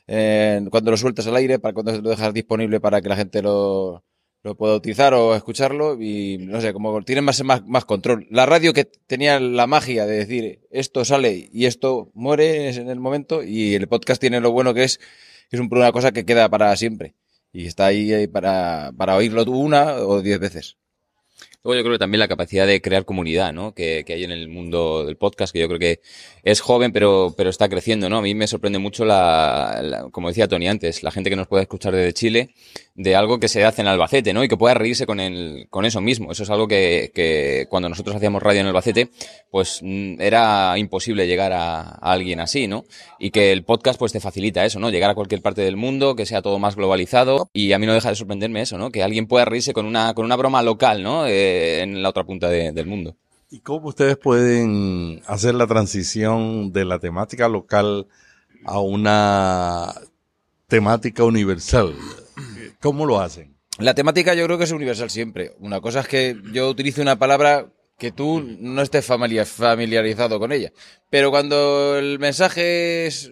eh, 0.08 0.62
cuando 0.72 0.92
lo 0.92 0.98
sueltas 0.98 1.28
al 1.28 1.36
aire, 1.36 1.60
para 1.60 1.74
cuando 1.74 1.92
lo 2.02 2.10
dejas 2.10 2.34
disponible 2.34 2.80
para 2.80 3.02
que 3.02 3.10
la 3.10 3.18
gente 3.18 3.42
lo, 3.42 4.06
lo 4.44 4.56
pueda 4.56 4.76
utilizar 4.76 5.14
o 5.14 5.36
escucharlo 5.36 6.00
y 6.02 6.38
no 6.40 6.60
sé, 6.62 6.74
como 6.74 7.02
tienen 7.04 7.24
más, 7.24 7.42
más, 7.44 7.66
más 7.66 7.86
control. 7.86 8.28
La 8.30 8.46
radio 8.46 8.74
que 8.74 8.84
tenía 8.86 9.40
la 9.40 9.68
magia 9.68 10.06
de 10.06 10.18
decir 10.18 10.60
esto 10.70 11.06
sale 11.06 11.50
y 11.54 11.66
esto 11.66 12.12
muere 12.14 12.70
en 12.76 12.90
el 12.90 13.00
momento 13.00 13.42
y 13.44 13.74
el 13.76 13.88
podcast 13.88 14.20
tiene 14.20 14.42
lo 14.42 14.52
bueno 14.52 14.74
que 14.74 14.84
es 14.84 14.98
que 15.50 15.56
es 15.58 15.60
un- 15.60 15.70
una 15.72 15.92
cosa 15.92 16.12
que 16.12 16.26
queda 16.26 16.50
para 16.50 16.76
siempre 16.76 17.16
y 17.54 17.68
está 17.68 17.86
ahí 17.86 18.12
eh, 18.12 18.28
para, 18.28 18.92
para 18.98 19.16
oírlo 19.16 19.44
una 19.46 19.96
o 19.98 20.22
diez 20.22 20.40
veces. 20.40 20.78
Luego 21.64 21.78
yo 21.78 21.84
creo 21.84 21.94
que 21.94 22.00
también 22.00 22.20
la 22.20 22.28
capacidad 22.28 22.68
de 22.68 22.82
crear 22.82 23.06
comunidad, 23.06 23.54
¿no? 23.54 23.74
Que, 23.74 24.04
que, 24.06 24.14
hay 24.14 24.26
en 24.26 24.32
el 24.32 24.50
mundo 24.50 25.06
del 25.06 25.16
podcast, 25.16 25.54
que 25.54 25.62
yo 25.62 25.68
creo 25.70 25.80
que 25.80 26.02
es 26.44 26.60
joven, 26.60 26.92
pero, 26.92 27.34
pero 27.38 27.50
está 27.50 27.70
creciendo, 27.70 28.10
¿no? 28.10 28.18
A 28.18 28.22
mí 28.22 28.36
me 28.36 28.48
sorprende 28.48 28.80
mucho 28.80 29.06
la, 29.06 30.10
como 30.12 30.28
decía 30.28 30.50
Tony 30.50 30.68
antes, 30.68 31.04
la 31.04 31.12
gente 31.12 31.30
que 31.30 31.38
nos 31.38 31.48
puede 31.48 31.64
escuchar 31.64 31.96
desde 31.96 32.12
Chile, 32.12 32.50
de 32.96 33.16
algo 33.16 33.40
que 33.40 33.48
se 33.48 33.64
hace 33.64 33.82
en 33.82 33.88
Albacete, 33.88 34.34
¿no? 34.34 34.44
Y 34.44 34.50
que 34.50 34.58
pueda 34.58 34.74
reírse 34.74 35.06
con 35.06 35.22
el, 35.22 35.68
con 35.70 35.86
eso 35.86 36.02
mismo. 36.02 36.34
Eso 36.34 36.44
es 36.44 36.50
algo 36.50 36.68
que, 36.68 37.12
que 37.16 37.66
cuando 37.70 37.88
nosotros 37.88 38.18
hacíamos 38.18 38.44
radio 38.44 38.60
en 38.60 38.68
Albacete, 38.68 39.10
pues 39.50 39.80
mm, 39.82 40.20
era 40.20 40.78
imposible 40.78 41.28
llegar 41.28 41.54
a, 41.54 41.80
a 41.80 42.12
alguien 42.12 42.42
así, 42.42 42.68
¿no? 42.68 42.84
Y 43.20 43.32
que 43.32 43.54
el 43.54 43.64
podcast 43.64 43.98
pues 43.98 44.12
te 44.12 44.20
facilita 44.20 44.66
eso, 44.66 44.82
¿no? 44.82 44.90
Llegar 44.90 45.12
a 45.12 45.16
cualquier 45.16 45.42
parte 45.42 45.62
del 45.62 45.78
mundo, 45.78 46.18
que 46.18 46.26
sea 46.26 46.42
todo 46.42 46.60
más 46.60 46.76
globalizado. 46.76 47.50
Y 47.54 47.72
a 47.72 47.80
mí 47.80 47.86
no 47.86 47.94
deja 47.94 48.10
de 48.10 48.16
sorprenderme 48.16 48.62
eso, 48.62 48.78
¿no? 48.78 48.92
Que 48.92 49.02
alguien 49.02 49.28
pueda 49.28 49.46
reírse 49.46 49.72
con 49.72 49.86
una, 49.86 50.14
con 50.14 50.26
una 50.26 50.36
broma 50.36 50.62
local, 50.62 51.02
¿no? 51.02 51.26
Eh, 51.26 51.53
en 51.82 52.02
la 52.02 52.10
otra 52.10 52.24
punta 52.24 52.50
de, 52.50 52.72
del 52.72 52.88
mundo. 52.88 53.16
¿Y 53.50 53.60
cómo 53.60 53.90
ustedes 53.90 54.18
pueden 54.18 55.22
hacer 55.28 55.54
la 55.54 55.68
transición 55.68 56.72
de 56.72 56.86
la 56.86 57.00
temática 57.00 57.48
local 57.48 58.08
a 58.66 58.80
una 58.80 59.94
temática 60.68 61.24
universal? 61.24 61.94
¿Cómo 62.82 63.06
lo 63.06 63.20
hacen? 63.20 63.56
La 63.80 63.94
temática 63.94 64.34
yo 64.34 64.46
creo 64.46 64.58
que 64.58 64.64
es 64.64 64.72
universal 64.72 65.10
siempre. 65.10 65.54
Una 65.60 65.82
cosa 65.82 66.02
es 66.02 66.08
que 66.08 66.36
yo 66.52 66.70
utilice 66.70 67.02
una 67.02 67.18
palabra 67.18 67.68
que 67.98 68.12
tú 68.12 68.44
no 68.60 68.82
estés 68.82 69.06
familiarizado 69.06 70.40
con 70.40 70.52
ella. 70.52 70.72
Pero 71.10 71.32
cuando 71.32 71.98
el 71.98 72.20
mensaje 72.20 73.08
es 73.08 73.32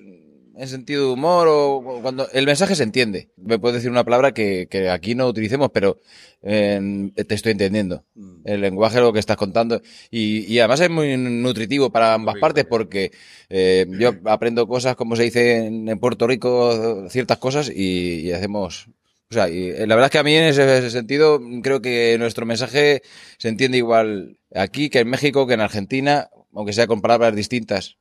en 0.62 0.68
sentido 0.68 1.08
de 1.08 1.14
humor 1.14 1.48
o 1.50 2.00
cuando 2.04 2.30
el 2.34 2.46
mensaje 2.46 2.76
se 2.76 2.84
entiende. 2.84 3.32
Me 3.36 3.58
puedes 3.58 3.78
decir 3.78 3.90
una 3.90 4.04
palabra 4.04 4.32
que, 4.32 4.68
que 4.70 4.92
aquí 4.92 5.16
no 5.16 5.28
utilicemos, 5.28 5.72
pero 5.74 6.00
eh, 6.44 7.10
te 7.16 7.34
estoy 7.34 7.54
entendiendo. 7.54 8.06
Mm. 8.14 8.42
El 8.46 8.62
lenguaje, 8.62 9.00
lo 9.00 9.12
que 9.12 9.18
estás 9.18 9.38
contando. 9.38 9.82
Y, 10.12 10.46
y 10.46 10.60
además 10.60 10.82
es 10.82 10.92
muy 10.92 11.18
nutritivo 11.18 11.90
para 11.90 12.14
ambas 12.14 12.36
partes 12.40 12.66
porque 12.66 13.12
eh, 13.50 13.88
yo 14.00 14.14
aprendo 14.26 14.68
cosas, 14.68 14.96
como 14.96 15.16
se 15.16 15.24
dice 15.24 15.66
en, 15.66 15.90
en 15.90 16.00
Puerto 16.00 16.28
Rico, 16.28 17.10
ciertas 17.10 17.40
cosas 17.40 17.68
y, 17.68 18.20
y 18.20 18.32
hacemos 18.32 18.88
o 19.32 19.34
sea, 19.34 19.50
y 19.50 19.72
la 19.72 19.96
verdad 19.96 20.06
es 20.06 20.12
que 20.12 20.20
a 20.20 20.24
mí 20.24 20.36
en 20.36 20.44
ese, 20.44 20.78
ese, 20.78 20.90
sentido 20.92 21.42
creo 21.64 21.82
que 21.82 22.18
nuestro 22.20 22.46
mensaje 22.46 23.02
se 23.38 23.48
entiende 23.48 23.78
igual 23.78 24.38
aquí 24.54 24.90
que 24.90 25.00
en 25.00 25.10
México, 25.10 25.48
que 25.48 25.54
en 25.54 25.62
Argentina, 25.62 26.30
aunque 26.54 26.74
sea 26.74 26.86
con 26.86 27.02
palabras 27.02 27.34
distintas. 27.34 27.98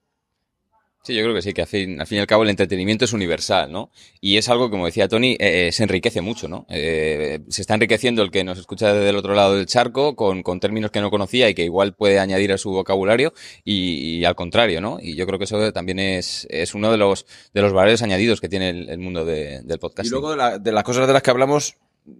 Sí, 1.02 1.14
yo 1.14 1.22
creo 1.22 1.34
que 1.34 1.40
sí, 1.40 1.54
que 1.54 1.62
al 1.62 1.66
fin, 1.66 1.98
al 1.98 2.06
fin 2.06 2.18
y 2.18 2.20
al 2.20 2.26
cabo 2.26 2.42
el 2.42 2.50
entretenimiento 2.50 3.06
es 3.06 3.14
universal, 3.14 3.72
¿no? 3.72 3.90
Y 4.20 4.36
es 4.36 4.50
algo, 4.50 4.70
como 4.70 4.84
decía 4.84 5.08
Tony, 5.08 5.32
eh, 5.32 5.68
eh, 5.68 5.72
se 5.72 5.84
enriquece 5.84 6.20
mucho, 6.20 6.46
¿no? 6.46 6.66
Eh, 6.68 7.40
se 7.48 7.62
está 7.62 7.72
enriqueciendo 7.72 8.22
el 8.22 8.30
que 8.30 8.44
nos 8.44 8.58
escucha 8.58 8.92
desde 8.92 9.08
el 9.08 9.16
otro 9.16 9.34
lado 9.34 9.56
del 9.56 9.64
charco 9.64 10.14
con, 10.14 10.42
con 10.42 10.60
términos 10.60 10.90
que 10.90 11.00
no 11.00 11.10
conocía 11.10 11.48
y 11.48 11.54
que 11.54 11.64
igual 11.64 11.94
puede 11.94 12.18
añadir 12.18 12.52
a 12.52 12.58
su 12.58 12.70
vocabulario 12.70 13.32
y, 13.64 14.18
y, 14.18 14.24
al 14.26 14.34
contrario, 14.34 14.82
¿no? 14.82 14.98
Y 15.00 15.16
yo 15.16 15.26
creo 15.26 15.38
que 15.38 15.46
eso 15.46 15.72
también 15.72 15.98
es, 16.00 16.46
es 16.50 16.74
uno 16.74 16.90
de 16.90 16.98
los, 16.98 17.24
de 17.54 17.62
los 17.62 17.72
valores 17.72 18.02
añadidos 18.02 18.42
que 18.42 18.50
tiene 18.50 18.68
el, 18.68 18.90
el 18.90 18.98
mundo 18.98 19.24
de, 19.24 19.62
del 19.62 19.78
podcast. 19.78 20.06
Y 20.06 20.10
luego 20.10 20.32
de, 20.32 20.36
la, 20.36 20.58
de 20.58 20.70
las 20.70 20.84
cosas 20.84 21.06
de 21.06 21.14
las 21.14 21.22
que 21.22 21.30
hablamos, 21.30 21.76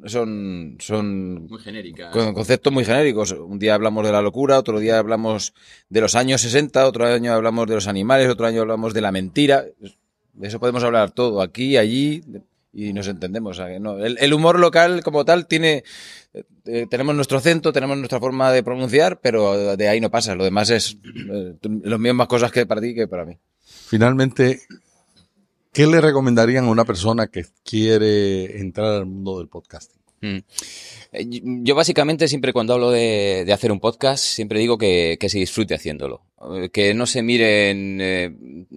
son, 0.06 0.76
son 0.80 1.46
muy 1.46 1.60
genéricas. 1.60 2.12
conceptos 2.12 2.72
muy 2.72 2.84
genéricos. 2.84 3.32
Un 3.32 3.58
día 3.58 3.74
hablamos 3.74 4.04
de 4.04 4.12
la 4.12 4.22
locura, 4.22 4.58
otro 4.58 4.78
día 4.78 4.98
hablamos 4.98 5.54
de 5.88 6.00
los 6.00 6.14
años 6.14 6.40
60, 6.40 6.86
otro 6.86 7.06
año 7.06 7.32
hablamos 7.32 7.66
de 7.68 7.74
los 7.74 7.86
animales, 7.86 8.28
otro 8.28 8.46
año 8.46 8.62
hablamos 8.62 8.94
de 8.94 9.00
la 9.00 9.12
mentira. 9.12 9.64
De 10.32 10.48
eso 10.48 10.60
podemos 10.60 10.82
hablar 10.84 11.10
todo, 11.10 11.42
aquí, 11.42 11.76
allí, 11.76 12.22
y 12.72 12.92
nos 12.92 13.08
entendemos. 13.08 13.58
O 13.58 13.62
sea, 13.62 13.78
no, 13.78 13.98
el, 13.98 14.16
el, 14.20 14.32
humor 14.32 14.58
local 14.58 15.02
como 15.02 15.24
tal 15.24 15.46
tiene, 15.46 15.84
eh, 16.64 16.86
tenemos 16.88 17.14
nuestro 17.14 17.38
acento, 17.38 17.72
tenemos 17.72 17.96
nuestra 17.98 18.20
forma 18.20 18.52
de 18.52 18.62
pronunciar, 18.62 19.20
pero 19.20 19.76
de 19.76 19.88
ahí 19.88 20.00
no 20.00 20.10
pasa. 20.10 20.34
Lo 20.34 20.44
demás 20.44 20.70
es 20.70 20.96
eh, 21.32 21.54
las 21.82 21.98
mismas 21.98 22.28
cosas 22.28 22.52
que 22.52 22.66
para 22.66 22.80
ti 22.80 22.94
que 22.94 23.08
para 23.08 23.24
mí. 23.24 23.38
Finalmente, 23.88 24.60
¿Qué 25.72 25.86
le 25.86 26.00
recomendarían 26.00 26.64
a 26.64 26.70
una 26.70 26.84
persona 26.84 27.28
que 27.28 27.46
quiere 27.64 28.60
entrar 28.60 28.92
al 28.92 29.06
mundo 29.06 29.38
del 29.38 29.48
podcasting? 29.48 30.00
Mm. 30.20 31.62
Yo 31.64 31.74
básicamente 31.74 32.28
siempre 32.28 32.52
cuando 32.52 32.74
hablo 32.74 32.90
de, 32.90 33.48
hacer 33.52 33.70
un 33.72 33.80
podcast, 33.80 34.24
siempre 34.24 34.58
digo 34.58 34.78
que, 34.78 35.16
se 35.20 35.38
disfrute 35.38 35.74
haciéndolo. 35.74 36.22
Que 36.72 36.94
no 36.94 37.04
se 37.04 37.22
miren 37.22 37.98
eh, 38.00 38.34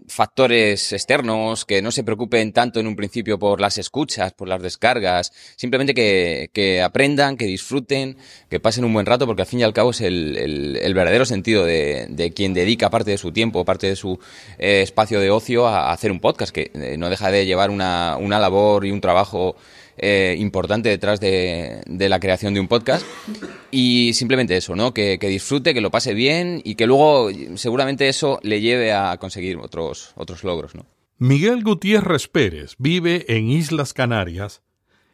factores 0.09 0.91
externos, 0.91 1.63
que 1.63 1.81
no 1.81 1.91
se 1.91 2.03
preocupen 2.03 2.51
tanto 2.51 2.81
en 2.81 2.87
un 2.87 2.97
principio 2.97 3.39
por 3.39 3.61
las 3.61 3.77
escuchas, 3.77 4.33
por 4.33 4.49
las 4.49 4.61
descargas. 4.61 5.31
Simplemente 5.55 5.93
que, 5.93 6.49
que 6.51 6.81
aprendan, 6.81 7.37
que 7.37 7.45
disfruten, 7.45 8.17
que 8.49 8.59
pasen 8.59 8.83
un 8.83 8.91
buen 8.91 9.05
rato, 9.05 9.25
porque 9.25 9.43
al 9.43 9.47
fin 9.47 9.61
y 9.61 9.63
al 9.63 9.71
cabo 9.71 9.91
es 9.91 10.01
el, 10.01 10.35
el, 10.35 10.75
el 10.75 10.93
verdadero 10.93 11.23
sentido 11.23 11.63
de, 11.63 12.07
de, 12.09 12.33
quien 12.33 12.53
dedica 12.53 12.89
parte 12.89 13.11
de 13.11 13.17
su 13.17 13.31
tiempo, 13.31 13.63
parte 13.63 13.87
de 13.87 13.95
su 13.95 14.19
eh, 14.59 14.81
espacio 14.81 15.21
de 15.21 15.31
ocio 15.31 15.65
a, 15.65 15.87
a, 15.89 15.93
hacer 15.93 16.11
un 16.11 16.19
podcast, 16.19 16.53
que 16.53 16.69
eh, 16.73 16.97
no 16.97 17.09
deja 17.09 17.31
de 17.31 17.45
llevar 17.45 17.69
una, 17.69 18.17
una 18.19 18.39
labor 18.39 18.85
y 18.85 18.91
un 18.91 18.99
trabajo 18.99 19.55
eh, 19.97 20.35
importante 20.39 20.89
detrás 20.89 21.19
de, 21.19 21.83
la 21.87 22.19
creación 22.19 22.53
de 22.53 22.59
un 22.59 22.67
podcast. 22.67 23.05
Y 23.71 24.13
simplemente 24.13 24.57
eso, 24.57 24.75
¿no? 24.75 24.93
Que, 24.93 25.17
que, 25.19 25.27
disfrute, 25.27 25.73
que 25.73 25.81
lo 25.81 25.91
pase 25.91 26.13
bien 26.13 26.61
y 26.63 26.75
que 26.75 26.87
luego 26.87 27.29
seguramente 27.55 28.07
eso 28.07 28.39
le 28.43 28.61
lleve 28.61 28.93
a 28.93 29.17
conseguir 29.17 29.57
otros, 29.57 30.13
otros 30.15 30.43
logros, 30.43 30.75
¿no? 30.75 30.85
Miguel 31.17 31.63
Gutiérrez 31.63 32.27
Pérez 32.27 32.75
vive 32.77 33.25
en 33.29 33.49
Islas 33.49 33.93
Canarias 33.93 34.61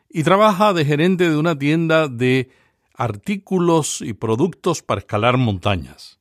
y 0.09 0.24
trabaja 0.24 0.74
de 0.74 0.86
gerente 0.86 1.29
de 1.29 1.38
una 1.38 1.57
tienda 1.57 2.07
de 2.07 2.50
artículos 2.95 4.01
y 4.01 4.13
productos 4.13 4.81
para 4.81 5.00
escalar 5.00 5.38
montañas. 5.38 6.19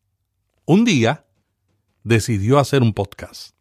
Un 0.64 0.84
día 0.84 1.24
decidió 2.04 2.58
hacer 2.58 2.82
un 2.82 2.92
podcast. 2.92 3.57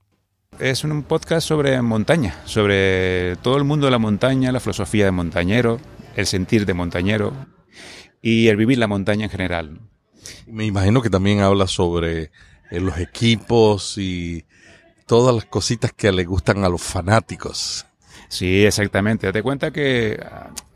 Es 0.59 0.83
un 0.83 1.03
podcast 1.03 1.47
sobre 1.47 1.79
montaña, 1.83 2.41
sobre 2.45 3.35
todo 3.43 3.57
el 3.57 3.63
mundo 3.63 3.85
de 3.85 3.91
la 3.91 3.99
montaña, 3.99 4.51
la 4.51 4.59
filosofía 4.59 5.05
de 5.05 5.11
montañero, 5.11 5.79
el 6.15 6.25
sentir 6.25 6.65
de 6.65 6.73
montañero 6.73 7.31
y 8.23 8.47
el 8.47 8.57
vivir 8.57 8.79
la 8.79 8.87
montaña 8.87 9.25
en 9.25 9.29
general. 9.29 9.79
Me 10.47 10.65
imagino 10.65 11.03
que 11.03 11.11
también 11.11 11.41
habla 11.41 11.67
sobre 11.67 12.31
eh, 12.71 12.79
los 12.79 12.97
equipos 12.97 13.99
y 13.99 14.45
todas 15.05 15.35
las 15.35 15.45
cositas 15.45 15.93
que 15.93 16.11
le 16.11 16.25
gustan 16.25 16.63
a 16.63 16.69
los 16.69 16.81
fanáticos. 16.81 17.85
Sí, 18.27 18.65
exactamente. 18.65 19.27
Date 19.27 19.43
cuenta 19.43 19.69
que 19.69 20.19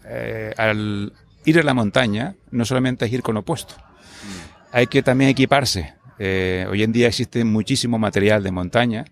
eh, 0.06 0.54
al 0.58 1.12
ir 1.44 1.60
a 1.60 1.64
la 1.64 1.74
montaña 1.74 2.36
no 2.52 2.66
solamente 2.66 3.06
es 3.06 3.14
ir 3.14 3.24
con 3.24 3.34
lo 3.34 3.42
puesto, 3.42 3.74
hay 4.72 4.86
que 4.86 5.02
también 5.02 5.32
equiparse. 5.32 5.96
Eh, 6.20 6.68
hoy 6.70 6.84
en 6.84 6.92
día 6.92 7.08
existe 7.08 7.44
muchísimo 7.44 7.98
material 7.98 8.44
de 8.44 8.52
montaña 8.52 9.06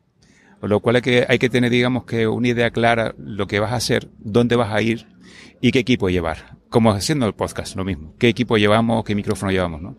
con 0.60 0.70
lo 0.70 0.80
cual 0.82 0.98
hay 0.98 1.02
que, 1.02 1.26
hay 1.28 1.40
que 1.40 1.50
tener, 1.50 1.72
digamos, 1.72 2.04
que 2.04 2.28
una 2.28 2.50
idea 2.50 2.70
clara 2.72 3.16
lo 3.18 3.48
que 3.48 3.60
vas 3.60 3.72
a 3.72 3.78
hacer, 3.78 4.10
dónde 4.18 4.56
vas 4.56 4.74
a 4.74 4.82
ir 4.82 5.08
y 5.62 5.72
qué 5.72 5.80
equipo 5.80 6.10
llevar. 6.10 6.58
Como 6.70 6.92
haciendo 6.92 7.26
el 7.26 7.34
podcast, 7.34 7.76
lo 7.76 7.84
mismo. 7.84 8.14
¿Qué 8.20 8.28
equipo 8.28 8.58
llevamos, 8.58 9.04
qué 9.04 9.16
micrófono 9.16 9.52
llevamos, 9.52 9.82
no? 9.82 9.96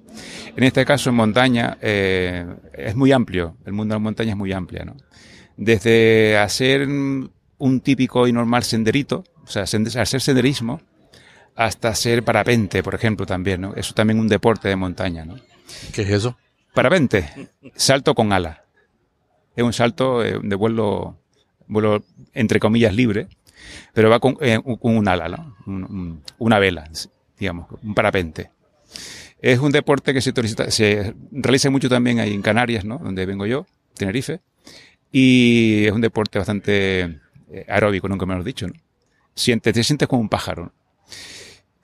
En 0.55 0.63
este 0.63 0.85
caso, 0.85 1.11
en 1.11 1.17
montaña, 1.17 1.79
eh, 1.81 2.47
es 2.75 2.95
muy 2.95 3.11
amplio. 3.11 3.57
El 3.65 3.73
mundo 3.73 3.95
de 3.95 3.97
la 3.97 4.03
montaña 4.03 4.31
es 4.31 4.37
muy 4.37 4.53
amplio, 4.53 4.85
¿no? 4.85 4.97
Desde 5.57 6.39
hacer 6.39 6.87
un 6.87 7.81
típico 7.83 8.29
y 8.29 8.33
normal 8.33 8.63
senderito, 8.63 9.25
o 9.43 9.47
sea, 9.47 9.63
hacer 9.63 10.21
senderismo, 10.21 10.81
hasta 11.57 11.89
hacer 11.89 12.23
parapente, 12.23 12.83
por 12.83 12.95
ejemplo, 12.95 13.27
también, 13.27 13.63
¿no? 13.63 13.75
Eso 13.75 13.95
también 13.95 14.21
un 14.21 14.29
deporte 14.29 14.69
de 14.69 14.77
montaña, 14.77 15.25
¿no? 15.25 15.37
¿Qué 15.93 16.03
es 16.03 16.11
eso? 16.11 16.39
Parapente, 16.73 17.51
salto 17.75 18.15
con 18.15 18.33
ala 18.33 18.65
es 19.61 19.67
un 19.67 19.73
salto 19.73 20.25
eh, 20.25 20.39
de 20.43 20.57
vuelo, 20.57 21.19
vuelo 21.67 22.03
entre 22.33 22.61
comillas 22.61 22.95
libre, 22.95 23.29
pero 23.93 24.11
va 24.11 24.21
con, 24.21 24.37
eh, 24.41 24.59
un 24.65 25.09
ala, 25.09 25.29
¿no? 25.29 25.57
un, 25.67 25.85
un, 25.85 26.23
una 26.39 26.59
vela, 26.59 26.91
digamos, 27.39 27.67
un 27.83 27.95
parapente. 27.95 28.51
Es 29.41 29.59
un 29.59 29.73
deporte 29.73 30.13
que 30.13 30.21
se, 30.21 31.15
realiza 31.31 31.71
mucho 31.71 31.89
también 31.89 32.21
ahí 32.21 32.35
en 32.35 32.43
Canarias, 32.43 32.85
¿no? 32.85 32.99
Donde 32.99 33.25
vengo 33.25 33.47
yo, 33.47 33.67
Tenerife. 33.95 34.41
Y 35.11 35.87
es 35.87 35.93
un 35.93 36.03
deporte 36.03 36.39
bastante 36.39 37.21
eh, 37.51 37.65
aeróbico, 37.67 38.09
nunca 38.09 38.27
me 38.27 38.35
lo 38.35 38.41
has 38.41 38.45
dicho. 38.45 38.67
Sientes, 39.35 39.73
te 39.73 39.83
sientes 39.83 40.09
como 40.09 40.21
un 40.21 40.29
pájaro. 40.29 40.73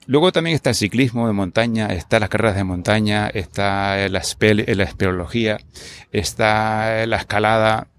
Luego 0.07 0.31
también 0.31 0.55
está 0.55 0.69
el 0.69 0.75
ciclismo 0.77 1.27
de 1.27 1.33
montaña, 1.33 1.87
está 1.87 2.19
las 2.21 2.29
carreras 2.29 2.55
de 2.55 2.63
montaña, 2.63 3.27
está 3.27 4.07
la, 4.07 4.21
la 4.21 4.83
espeleología, 4.85 5.57
está 6.13 7.05
la 7.05 7.17
escalada. 7.17 7.89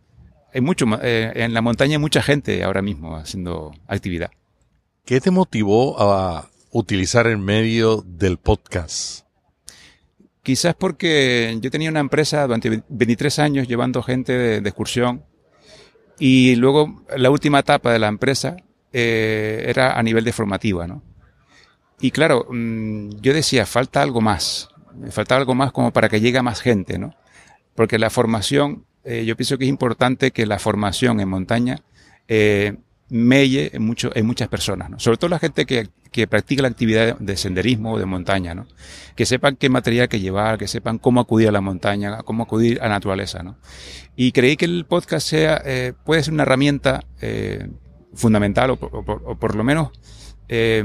Hay 0.55 0.63
mucho, 0.63 0.87
eh, 1.03 1.33
en 1.35 1.53
la 1.53 1.61
montaña 1.61 1.93
hay 1.93 1.99
mucha 1.99 2.23
gente 2.23 2.65
ahora 2.65 2.81
mismo 2.81 3.17
haciendo 3.17 3.75
actividad. 3.87 4.31
¿Qué 5.05 5.21
te 5.21 5.31
motivó 5.31 6.01
a 6.01 6.49
utilizar 6.71 7.27
el 7.27 7.37
medio 7.37 8.03
del 8.07 8.39
podcast? 8.39 9.27
Quizás 10.43 10.75
porque 10.75 11.59
yo 11.61 11.71
tenía 11.71 11.91
una 11.91 12.01
empresa 12.01 12.43
durante 12.47 12.83
23 12.89 13.39
años 13.39 13.69
llevando 13.69 14.03
gente 14.03 14.33
de, 14.33 14.61
de 14.63 14.69
excursión 14.71 15.25
y 16.19 16.57
luego 16.57 17.05
la 17.15 17.31
última 17.31 17.59
etapa 17.59 17.93
de 17.93 17.99
la 17.99 18.09
empresa 18.09 18.57
eh, 18.95 19.65
era 19.67 19.99
a 19.99 20.03
nivel 20.03 20.25
de 20.25 20.33
formativa, 20.33 20.87
¿no? 20.87 21.03
Y 22.01 22.11
claro, 22.11 22.47
mm, 22.49 23.11
yo 23.21 23.35
decía, 23.35 23.67
falta 23.67 24.03
algo 24.03 24.21
más, 24.21 24.69
falta 25.11 25.37
algo 25.37 25.55
más 25.55 25.73
como 25.73 25.93
para 25.93 26.09
que 26.09 26.21
llegue 26.21 26.39
a 26.39 26.43
más 26.43 26.61
gente, 26.61 26.99
¿no? 26.99 27.15
Porque 27.75 27.99
la 27.99 28.11
formación, 28.11 28.85
eh, 29.05 29.25
yo 29.25 29.37
pienso 29.37 29.59
que 29.59 29.65
es 29.65 29.71
importante 29.71 30.31
que 30.31 30.47
la 30.47 30.59
formación 30.59 31.21
en 31.21 31.29
montaña 31.29 31.83
eh, 32.29 32.77
melle 33.11 33.71
en, 33.75 33.83
mucho, 33.83 34.11
en 34.15 34.27
muchas 34.27 34.49
personas, 34.49 34.91
¿no? 34.91 35.01
Sobre 35.01 35.17
todo 35.17 35.31
la 35.31 35.39
gente 35.39 35.67
que, 35.67 35.89
que 36.13 36.27
practica 36.27 36.63
la 36.63 36.69
actividad 36.69 37.19
de 37.19 37.37
senderismo 37.37 37.95
o 37.95 37.99
de 37.99 38.07
montaña, 38.07 38.55
¿no? 38.55 38.67
Que 39.17 39.27
sepan 39.27 39.57
qué 39.57 39.69
material 39.69 40.09
que 40.09 40.21
llevar, 40.21 40.59
que 40.59 40.69
sepan 40.69 40.99
cómo 40.99 41.21
acudir 41.21 41.49
a 41.49 41.53
la 41.53 41.61
montaña, 41.61 42.19
cómo 42.23 42.45
acudir 42.45 42.81
a 42.81 42.85
la 42.85 42.91
naturaleza, 42.91 43.43
¿no? 43.43 43.57
Y 44.15 44.33
creí 44.33 44.57
que 44.57 44.67
el 44.67 44.85
podcast 44.85 45.27
sea, 45.27 45.63
eh, 45.65 45.95
puede 46.05 46.23
ser 46.23 46.35
una 46.35 46.43
herramienta 46.43 47.05
eh, 47.21 47.69
fundamental 48.15 48.71
o, 48.71 48.75
o 48.75 49.05
o 49.25 49.35
por 49.37 49.55
lo 49.55 49.65
menos 49.65 49.91
eh, 50.49 50.83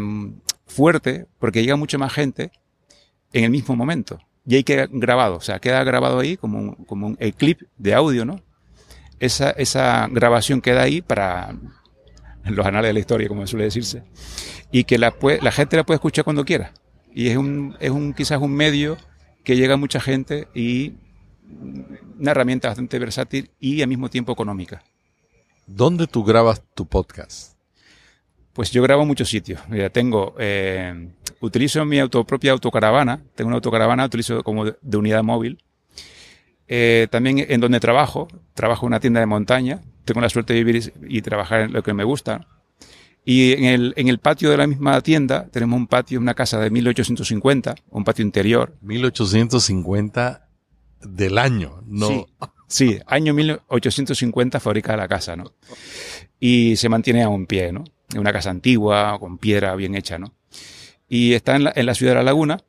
fuerte, 0.66 1.28
porque 1.40 1.62
llega 1.62 1.76
mucha 1.76 1.98
más 1.98 2.14
gente 2.14 2.52
en 3.32 3.44
el 3.44 3.50
mismo 3.50 3.76
momento. 3.76 4.20
Y 4.46 4.56
ahí 4.56 4.64
queda 4.64 4.88
grabado, 4.90 5.38
o 5.38 5.42
sea, 5.42 5.60
queda 5.60 5.84
grabado 5.84 6.20
ahí 6.20 6.38
como 6.38 6.60
un, 6.60 6.76
como 6.86 7.08
un 7.08 7.18
el 7.20 7.34
clip 7.34 7.62
de 7.78 7.94
audio, 7.94 8.26
¿no? 8.26 8.42
Esa, 9.20 9.52
esa 9.52 10.08
grabación 10.12 10.60
queda 10.60 10.82
ahí 10.82 11.02
para 11.02 11.56
los 12.44 12.66
anales 12.66 12.90
de 12.90 12.94
la 12.94 13.00
historia, 13.00 13.28
como 13.30 13.48
suele 13.48 13.66
decirse, 13.66 14.04
y 14.72 14.84
que 14.84 14.98
la, 14.98 15.14
la 15.42 15.52
gente 15.52 15.78
la 15.78 15.86
puede 15.86 15.96
escuchar 15.96 16.26
cuando 16.26 16.44
quiera. 16.44 16.74
Y 17.14 17.30
es 17.30 17.38
un, 17.38 17.78
es 17.80 17.92
un, 17.92 18.14
quizás 18.14 18.42
un 18.42 18.54
medio 18.54 18.98
que 19.44 19.56
llega 19.56 19.76
a 19.76 19.78
mucha 19.78 20.00
gente 20.00 20.48
y 20.54 20.94
una 22.20 22.32
herramienta 22.32 22.70
bastante 22.70 23.00
versátil 23.00 23.52
y 23.60 23.82
al 23.82 23.88
mismo 23.88 24.10
tiempo 24.10 24.32
económica. 24.32 24.84
¿Dónde 25.68 26.08
tú 26.08 26.24
grabas 26.24 26.62
tu 26.74 26.86
podcast? 26.86 27.53
Pues 28.54 28.72
yo 28.72 28.84
grabo 28.84 29.02
en 29.02 29.08
muchos 29.08 29.30
sitios. 29.30 29.62
Mira, 29.68 29.90
tengo, 29.90 30.36
eh, 30.38 31.10
utilizo 31.40 31.84
mi 31.86 32.00
auto, 32.00 32.24
propia 32.24 32.52
autocaravana. 32.52 33.24
Tengo 33.36 33.48
una 33.48 33.56
autocaravana, 33.56 34.06
utilizo 34.06 34.44
como 34.44 34.66
de, 34.66 34.76
de 34.82 34.98
unidad 34.98 35.24
móvil. 35.24 35.64
Eh, 36.68 37.08
también 37.12 37.46
en 37.50 37.60
donde 37.60 37.80
trabajo, 37.80 38.28
trabajo 38.54 38.86
en 38.86 38.88
una 38.88 39.00
tienda 39.00 39.20
de 39.20 39.26
montaña. 39.26 39.82
Tengo 40.06 40.22
la 40.22 40.30
suerte 40.30 40.54
de 40.54 40.64
vivir 40.64 40.94
y, 41.10 41.18
y 41.18 41.22
trabajar 41.22 41.62
en 41.62 41.74
lo 41.74 41.84
que 41.84 41.94
me 41.94 42.04
gusta. 42.04 42.48
Y 43.26 43.54
en 43.54 43.66
el, 43.66 43.94
en 43.96 44.08
el 44.08 44.20
patio 44.20 44.50
de 44.50 44.58
la 44.58 44.68
misma 44.68 45.00
tienda 45.02 45.48
tenemos 45.50 45.78
un 45.78 45.88
patio, 45.88 46.20
una 46.20 46.34
casa 46.34 46.60
de 46.60 46.70
1850, 46.70 47.76
un 47.90 48.04
patio 48.04 48.24
interior. 48.24 48.76
1850 48.82 50.48
del 51.02 51.38
año, 51.38 51.82
no. 51.86 52.08
Sí, 52.08 52.26
sí, 52.68 53.00
año 53.08 53.34
1850 53.34 54.60
fabrica 54.60 54.98
la 54.98 55.08
casa, 55.08 55.36
¿no? 55.36 55.54
Y 56.40 56.76
se 56.76 56.90
mantiene 56.90 57.24
aún 57.24 57.42
en 57.42 57.48
pie, 57.48 57.72
¿no? 57.72 57.86
Una 58.16 58.32
casa 58.34 58.50
antigua, 58.50 59.18
con 59.20 59.38
piedra 59.38 59.76
bien 59.76 59.96
hecha, 59.96 60.18
¿no? 60.18 60.34
Y 61.10 61.34
está 61.34 61.56
en 61.56 61.64
la, 61.86 61.96
ciudad 61.96 62.14
de 62.14 62.16
La 62.18 62.24
Laguna. 62.24 62.60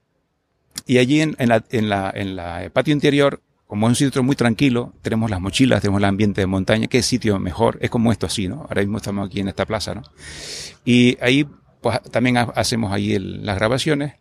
Y 0.87 0.99
allí 0.99 1.21
en, 1.21 1.37
la, 1.39 1.65
en, 1.71 1.89
la, 1.89 2.13
en 2.15 2.37
la 2.37 2.69
patio 2.73 2.93
interior, 2.93 3.41
como 3.67 3.87
es 3.87 3.91
un 3.91 3.97
sitio 3.97 4.23
muy 4.23 4.37
tranquilo, 4.37 4.93
tenemos 5.03 5.31
las 5.31 5.41
mochilas, 5.41 5.81
tenemos 5.81 6.01
el 6.01 6.05
ambiente 6.05 6.41
de 6.43 6.47
montaña. 6.47 6.87
¿Qué 6.89 7.03
sitio 7.03 7.39
mejor? 7.39 7.79
Es 7.81 7.91
como 7.91 8.13
esto 8.13 8.27
así, 8.27 8.49
¿no? 8.49 8.63
Ahora 8.69 8.83
mismo 8.83 8.99
estamos 8.99 9.27
aquí 9.27 9.41
en 9.41 9.49
esta 9.49 9.65
plaza, 9.65 9.95
¿no? 9.95 10.03
Y 10.85 11.17
ahí, 11.23 11.47
pues 11.81 12.01
también 12.11 12.37
ha- 12.37 12.53
hacemos 12.55 12.93
ahí 12.93 13.19
las 13.19 13.57
grabaciones. 13.57 14.15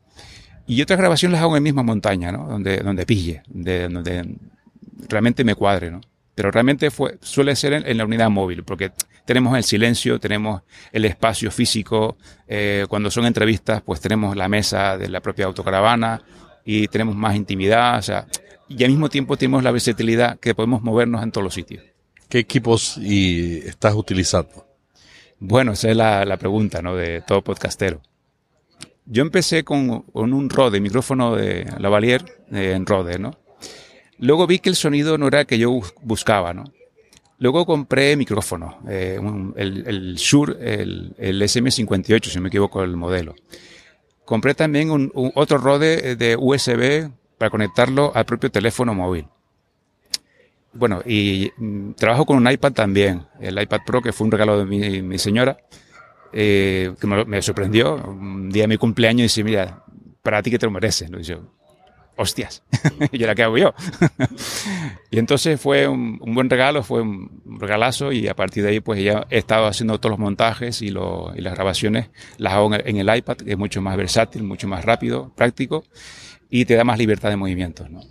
Y 0.65 0.81
otras 0.81 0.97
grabaciones 0.97 1.33
las 1.33 1.41
hago 1.41 1.57
en 1.57 1.63
misma 1.63 1.83
montaña, 1.83 2.31
¿no? 2.31 2.47
Donde, 2.47 2.77
donde 2.77 3.05
pille, 3.05 3.43
de, 3.47 3.89
donde 3.89 4.37
realmente 5.09 5.43
me 5.43 5.55
cuadre, 5.55 5.91
¿no? 5.91 5.99
Pero 6.35 6.49
realmente 6.49 6.89
fue, 6.89 7.17
suele 7.21 7.55
ser 7.57 7.73
en, 7.73 7.85
en 7.85 7.97
la 7.97 8.05
unidad 8.05 8.29
móvil, 8.29 8.63
porque 8.63 8.91
tenemos 9.25 9.57
el 9.57 9.63
silencio, 9.63 10.19
tenemos 10.19 10.61
el 10.91 11.05
espacio 11.05 11.51
físico, 11.51 12.17
eh, 12.47 12.85
cuando 12.89 13.09
son 13.09 13.25
entrevistas, 13.25 13.81
pues 13.81 13.99
tenemos 14.01 14.35
la 14.35 14.47
mesa 14.47 14.97
de 14.97 15.09
la 15.09 15.21
propia 15.21 15.45
autocaravana 15.45 16.21
y 16.65 16.87
tenemos 16.87 17.15
más 17.15 17.35
intimidad, 17.35 17.99
o 17.99 18.01
sea, 18.01 18.27
y 18.69 18.83
al 18.83 18.91
mismo 18.91 19.09
tiempo 19.09 19.37
tenemos 19.37 19.63
la 19.63 19.71
versatilidad 19.71 20.39
que 20.39 20.55
podemos 20.55 20.81
movernos 20.81 21.21
en 21.23 21.31
todos 21.31 21.43
los 21.43 21.53
sitios. 21.53 21.83
¿Qué 22.29 22.39
equipos 22.39 22.97
y 22.97 23.57
estás 23.59 23.93
utilizando? 23.93 24.65
Bueno, 25.39 25.73
esa 25.73 25.89
es 25.89 25.97
la, 25.97 26.25
la 26.25 26.37
pregunta, 26.37 26.81
¿no? 26.81 26.95
De 26.95 27.21
todo 27.21 27.43
podcastero. 27.43 28.01
Yo 29.05 29.21
empecé 29.21 29.63
con, 29.63 30.03
con 30.03 30.33
un 30.33 30.49
Rode, 30.49 30.79
micrófono 30.79 31.35
de 31.35 31.67
Lavalier 31.77 32.23
eh, 32.51 32.71
en 32.75 32.85
Rode, 32.85 33.19
¿no? 33.19 33.37
Luego 34.17 34.47
vi 34.47 34.59
que 34.59 34.69
el 34.69 34.77
sonido 34.77 35.17
no 35.17 35.27
era 35.27 35.41
el 35.41 35.45
que 35.45 35.57
yo 35.59 35.69
bus- 35.71 35.93
buscaba, 36.01 36.53
¿no? 36.53 36.63
Luego 37.39 37.65
compré 37.65 38.15
micrófono, 38.15 38.79
eh, 38.87 39.17
un- 39.19 39.53
el, 39.57 39.85
el 39.87 40.15
Shure, 40.15 40.55
el, 40.59 41.13
el 41.17 41.41
SM58, 41.41 42.25
si 42.25 42.35
no 42.37 42.43
me 42.43 42.47
equivoco 42.49 42.83
el 42.83 42.95
modelo. 42.95 43.35
Compré 44.25 44.53
también 44.53 44.91
un, 44.91 45.11
otro 45.35 45.57
Rode 45.57 46.11
eh, 46.11 46.15
de 46.15 46.35
USB 46.37 47.09
para 47.37 47.49
conectarlo 47.49 48.11
al 48.15 48.25
propio 48.25 48.49
teléfono 48.49 48.93
móvil. 48.93 49.27
Bueno, 50.71 51.01
y 51.05 51.51
mm, 51.57 51.91
trabajo 51.91 52.25
con 52.25 52.37
un 52.37 52.49
iPad 52.49 52.71
también, 52.71 53.25
el 53.39 53.61
iPad 53.61 53.81
Pro, 53.85 54.01
que 54.01 54.13
fue 54.13 54.25
un 54.25 54.31
regalo 54.31 54.63
de 54.63 55.01
mi, 55.01 55.19
señora, 55.19 55.57
eh, 56.31 56.93
que 56.99 57.07
me, 57.07 57.41
sorprendió. 57.41 57.95
Un 57.95 58.49
día 58.49 58.63
de 58.63 58.67
mi 58.69 58.77
cumpleaños 58.77 59.19
y 59.19 59.23
dice, 59.23 59.43
mira, 59.43 59.83
para 60.21 60.41
ti 60.41 60.49
que 60.49 60.57
te 60.59 60.65
lo 60.65 60.71
mereces. 60.71 61.09
Hostias, 62.15 62.63
¿y 63.11 63.23
ahora 63.23 63.35
qué 63.35 63.43
hago 63.43 63.57
yo? 63.57 63.73
y 65.11 65.19
entonces 65.19 65.59
fue 65.59 65.87
un, 65.87 66.19
buen 66.19 66.49
regalo, 66.49 66.83
fue 66.83 67.01
un 67.01 67.41
regalazo 67.59 68.11
y 68.11 68.27
a 68.27 68.35
partir 68.35 68.63
de 68.63 68.69
ahí 68.69 68.79
pues 68.79 69.03
ya 69.03 69.25
he 69.29 69.39
estado 69.39 69.65
haciendo 69.65 69.99
todos 69.99 70.11
los 70.11 70.19
montajes 70.19 70.81
y, 70.81 70.89
las 70.89 71.55
grabaciones, 71.55 72.09
las 72.37 72.53
hago 72.53 72.73
en 72.73 72.97
el, 72.97 73.17
iPad, 73.17 73.37
que 73.37 73.51
es 73.51 73.57
mucho 73.57 73.81
más 73.81 73.97
versátil, 73.97 74.43
mucho 74.43 74.67
más 74.67 74.85
rápido, 74.85 75.31
práctico 75.35 75.83
y 76.49 76.65
te 76.65 76.75
da 76.75 76.83
más 76.83 76.99
libertad 76.99 77.29
de 77.29 77.35
movimientos. 77.35 77.89
¿no? 77.89 78.01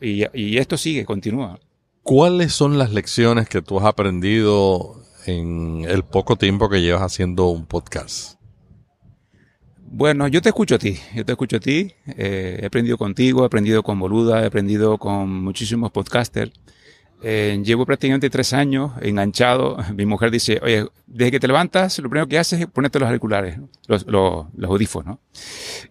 Y, 0.00 0.24
y 0.32 0.58
esto 0.58 0.76
sigue, 0.76 1.04
continúa. 1.04 1.58
¿Cuáles 2.04 2.54
son 2.54 2.78
las 2.78 2.92
lecciones 2.92 3.48
que 3.48 3.60
tú 3.60 3.78
has 3.78 3.84
aprendido 3.84 5.02
en 5.26 5.84
el 5.86 6.04
poco 6.04 6.36
tiempo 6.36 6.68
que 6.68 6.80
llevas 6.80 7.02
haciendo 7.02 7.48
un 7.48 7.66
podcast? 7.66 8.37
Bueno, 9.90 10.28
yo 10.28 10.42
te 10.42 10.50
escucho 10.50 10.74
a 10.74 10.78
ti, 10.78 10.98
yo 11.14 11.24
te 11.24 11.32
escucho 11.32 11.56
a 11.56 11.60
ti, 11.60 11.92
eh, 12.06 12.58
he 12.62 12.66
aprendido 12.66 12.98
contigo, 12.98 13.42
he 13.42 13.46
aprendido 13.46 13.82
con 13.82 13.98
Boluda, 13.98 14.42
he 14.42 14.46
aprendido 14.46 14.98
con 14.98 15.42
muchísimos 15.42 15.90
podcasters. 15.90 16.52
Eh, 17.22 17.60
llevo 17.64 17.86
prácticamente 17.86 18.28
tres 18.28 18.52
años 18.52 18.92
enganchado. 19.00 19.78
Mi 19.94 20.04
mujer 20.04 20.30
dice, 20.30 20.60
oye, 20.62 20.86
desde 21.06 21.30
que 21.30 21.40
te 21.40 21.48
levantas, 21.48 21.98
lo 22.00 22.10
primero 22.10 22.28
que 22.28 22.38
haces 22.38 22.60
es 22.60 22.66
ponerte 22.66 22.98
los 22.98 23.08
auriculares, 23.08 23.58
los, 23.86 24.06
los, 24.06 24.46
los 24.54 24.70
audífonos. 24.70 25.16
¿no? 25.16 25.20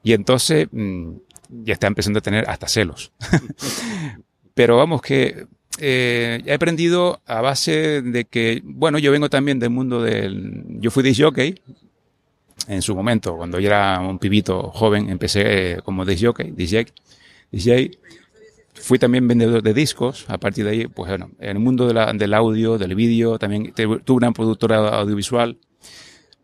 Y 0.04 0.14
entonces 0.14 0.68
mm, 0.72 1.14
ya 1.50 1.74
está 1.74 1.88
empezando 1.88 2.20
a 2.20 2.22
tener 2.22 2.48
hasta 2.48 2.68
celos. 2.68 3.12
Pero 4.54 4.78
vamos, 4.78 5.02
que 5.02 5.48
eh, 5.80 6.42
he 6.46 6.54
aprendido 6.54 7.22
a 7.26 7.42
base 7.42 8.04
de 8.04 8.26
que, 8.26 8.62
bueno, 8.64 9.00
yo 9.00 9.12
vengo 9.12 9.30
también 9.30 9.60
del 9.60 9.72
mundo 9.72 10.02
del... 10.04 10.64
Yo 10.80 10.92
fui 10.92 11.04
disc 11.04 11.22
jockey, 11.22 11.56
en 12.68 12.82
su 12.82 12.96
momento, 12.96 13.36
cuando 13.38 13.60
yo 13.60 13.68
era 13.68 14.00
un 14.00 14.20
pibito 14.20 14.72
joven, 14.72 15.10
empecé 15.10 15.74
eh, 15.74 15.82
como 15.84 16.04
disc 16.06 16.24
jockey, 16.26 16.52
DJ, 16.52 16.88
DJ. 17.52 17.92
Fui 18.74 19.00
también 19.00 19.28
vendedor 19.28 19.62
de 19.64 19.74
discos. 19.74 20.26
A 20.28 20.38
partir 20.38 20.66
de 20.66 20.72
ahí, 20.72 20.88
pues 20.88 21.10
bueno, 21.10 21.32
en 21.40 21.50
el 21.58 21.60
mundo 21.60 21.88
de 21.88 21.94
la- 21.94 22.14
del 22.14 22.34
audio, 22.34 22.78
del 22.78 22.94
vídeo, 22.96 23.40
también 23.40 23.74
tuve 23.74 24.02
una 24.18 24.32
productora 24.32 24.90
audiovisual. 25.00 25.58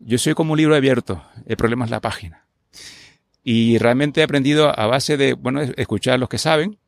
Yo 0.00 0.18
soy 0.18 0.34
como 0.34 0.52
un 0.52 0.58
libro 0.58 0.74
abierto. 0.74 1.22
El 1.46 1.56
problema 1.56 1.84
es 1.84 1.90
la 1.90 2.00
página. 2.00 2.44
Y 3.42 3.78
realmente 3.78 4.20
he 4.20 4.24
aprendido 4.24 4.68
a 4.78 4.86
base 4.86 5.16
de, 5.16 5.34
bueno, 5.34 5.60
es- 5.60 5.72
escuchar 5.76 6.14
a 6.14 6.18
los 6.18 6.28
que 6.28 6.38
saben 6.38 6.78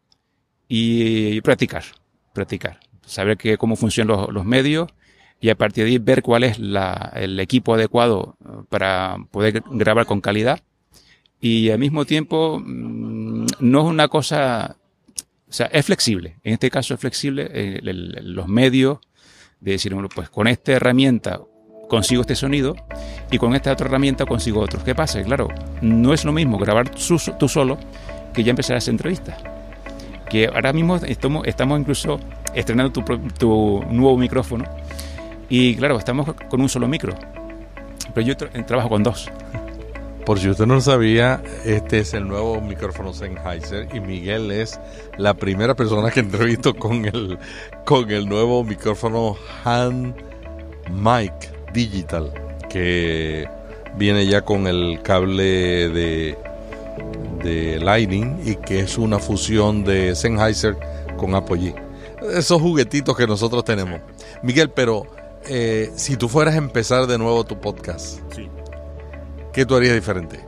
y 0.68 1.40
practicar, 1.42 1.84
practicar. 2.32 2.80
Saber 3.04 3.36
que, 3.36 3.56
cómo 3.56 3.76
funcionan 3.76 4.16
los, 4.16 4.32
los 4.32 4.44
medios 4.44 4.88
y 5.40 5.50
a 5.50 5.54
partir 5.54 5.84
de 5.84 5.90
ahí 5.90 5.98
ver 5.98 6.22
cuál 6.22 6.44
es 6.44 6.58
la, 6.58 7.12
el 7.14 7.38
equipo 7.40 7.74
adecuado 7.74 8.36
eh, 8.44 8.48
para 8.68 9.16
poder 9.30 9.62
grabar 9.70 10.06
con 10.06 10.20
calidad. 10.20 10.60
Y 11.40 11.70
al 11.70 11.78
mismo 11.78 12.04
tiempo, 12.06 12.60
mm, 12.64 13.46
no 13.60 13.80
es 13.80 13.86
una 13.86 14.08
cosa, 14.08 14.76
o 15.48 15.52
sea, 15.52 15.66
es 15.66 15.84
flexible. 15.84 16.36
En 16.42 16.54
este 16.54 16.70
caso 16.70 16.94
es 16.94 17.00
flexible 17.00 17.48
eh, 17.52 17.78
el- 17.82 17.88
el- 18.16 18.32
los 18.34 18.48
medios 18.48 18.98
de 19.60 19.72
decir, 19.72 19.92
bueno, 19.94 20.08
pues 20.14 20.30
con 20.30 20.46
esta 20.48 20.72
herramienta 20.72 21.40
consigo 21.88 22.22
este 22.22 22.34
sonido 22.34 22.74
y 23.30 23.38
con 23.38 23.54
esta 23.54 23.72
otra 23.72 23.86
herramienta 23.86 24.24
consigo 24.26 24.60
otro. 24.60 24.82
¿Qué 24.82 24.94
pasa? 24.94 25.22
Claro, 25.22 25.48
no 25.82 26.12
es 26.14 26.24
lo 26.24 26.32
mismo 26.32 26.58
grabar 26.58 26.90
su- 26.98 27.18
tú 27.38 27.48
solo 27.48 27.78
que 28.34 28.42
ya 28.42 28.50
empezar 28.50 28.74
a 28.74 28.78
hacer 28.78 28.92
entrevistas. 28.92 29.36
Que 30.28 30.46
ahora 30.46 30.72
mismo 30.72 30.96
estamos, 30.96 31.46
estamos 31.46 31.78
incluso 31.78 32.18
estrenando 32.54 32.92
tu, 32.92 33.02
tu 33.38 33.84
nuevo 33.90 34.16
micrófono 34.18 34.64
y 35.48 35.76
claro, 35.76 35.98
estamos 35.98 36.28
con 36.48 36.60
un 36.60 36.68
solo 36.68 36.88
micro. 36.88 37.14
Pero 38.14 38.26
yo 38.26 38.34
tra- 38.36 38.66
trabajo 38.66 38.88
con 38.88 39.02
dos. 39.02 39.30
Por 40.24 40.40
si 40.40 40.48
usted 40.48 40.66
no 40.66 40.74
lo 40.74 40.80
sabía, 40.80 41.40
este 41.64 42.00
es 42.00 42.12
el 42.12 42.26
nuevo 42.26 42.60
micrófono 42.60 43.12
Sennheiser 43.14 43.88
y 43.94 44.00
Miguel 44.00 44.50
es 44.50 44.80
la 45.18 45.34
primera 45.34 45.74
persona 45.76 46.10
que 46.10 46.18
entrevisto 46.20 46.74
con 46.74 47.04
el, 47.04 47.38
con 47.84 48.10
el 48.10 48.28
nuevo 48.28 48.64
micrófono 48.64 49.36
Han 49.64 50.16
Mic 50.90 51.32
Digital, 51.72 52.32
que 52.68 53.48
viene 53.96 54.26
ya 54.26 54.42
con 54.42 54.66
el 54.66 55.00
cable 55.02 55.88
de, 55.90 56.36
de 57.44 57.78
Lightning 57.78 58.40
y 58.44 58.56
que 58.56 58.80
es 58.80 58.98
una 58.98 59.20
fusión 59.20 59.84
de 59.84 60.16
Sennheiser 60.16 60.76
con 61.16 61.36
Apogee. 61.36 61.74
Esos 62.34 62.60
juguetitos 62.60 63.16
que 63.16 63.28
nosotros 63.28 63.62
tenemos. 63.64 64.00
Miguel, 64.42 64.70
pero 64.70 65.06
eh, 65.48 65.92
si 65.94 66.16
tú 66.16 66.28
fueras 66.28 66.54
a 66.54 66.58
empezar 66.58 67.06
de 67.06 67.18
nuevo 67.18 67.44
tu 67.44 67.60
podcast, 67.60 68.20
¿qué 69.52 69.64
tú 69.64 69.76
harías 69.76 69.94
diferente? 69.94 70.40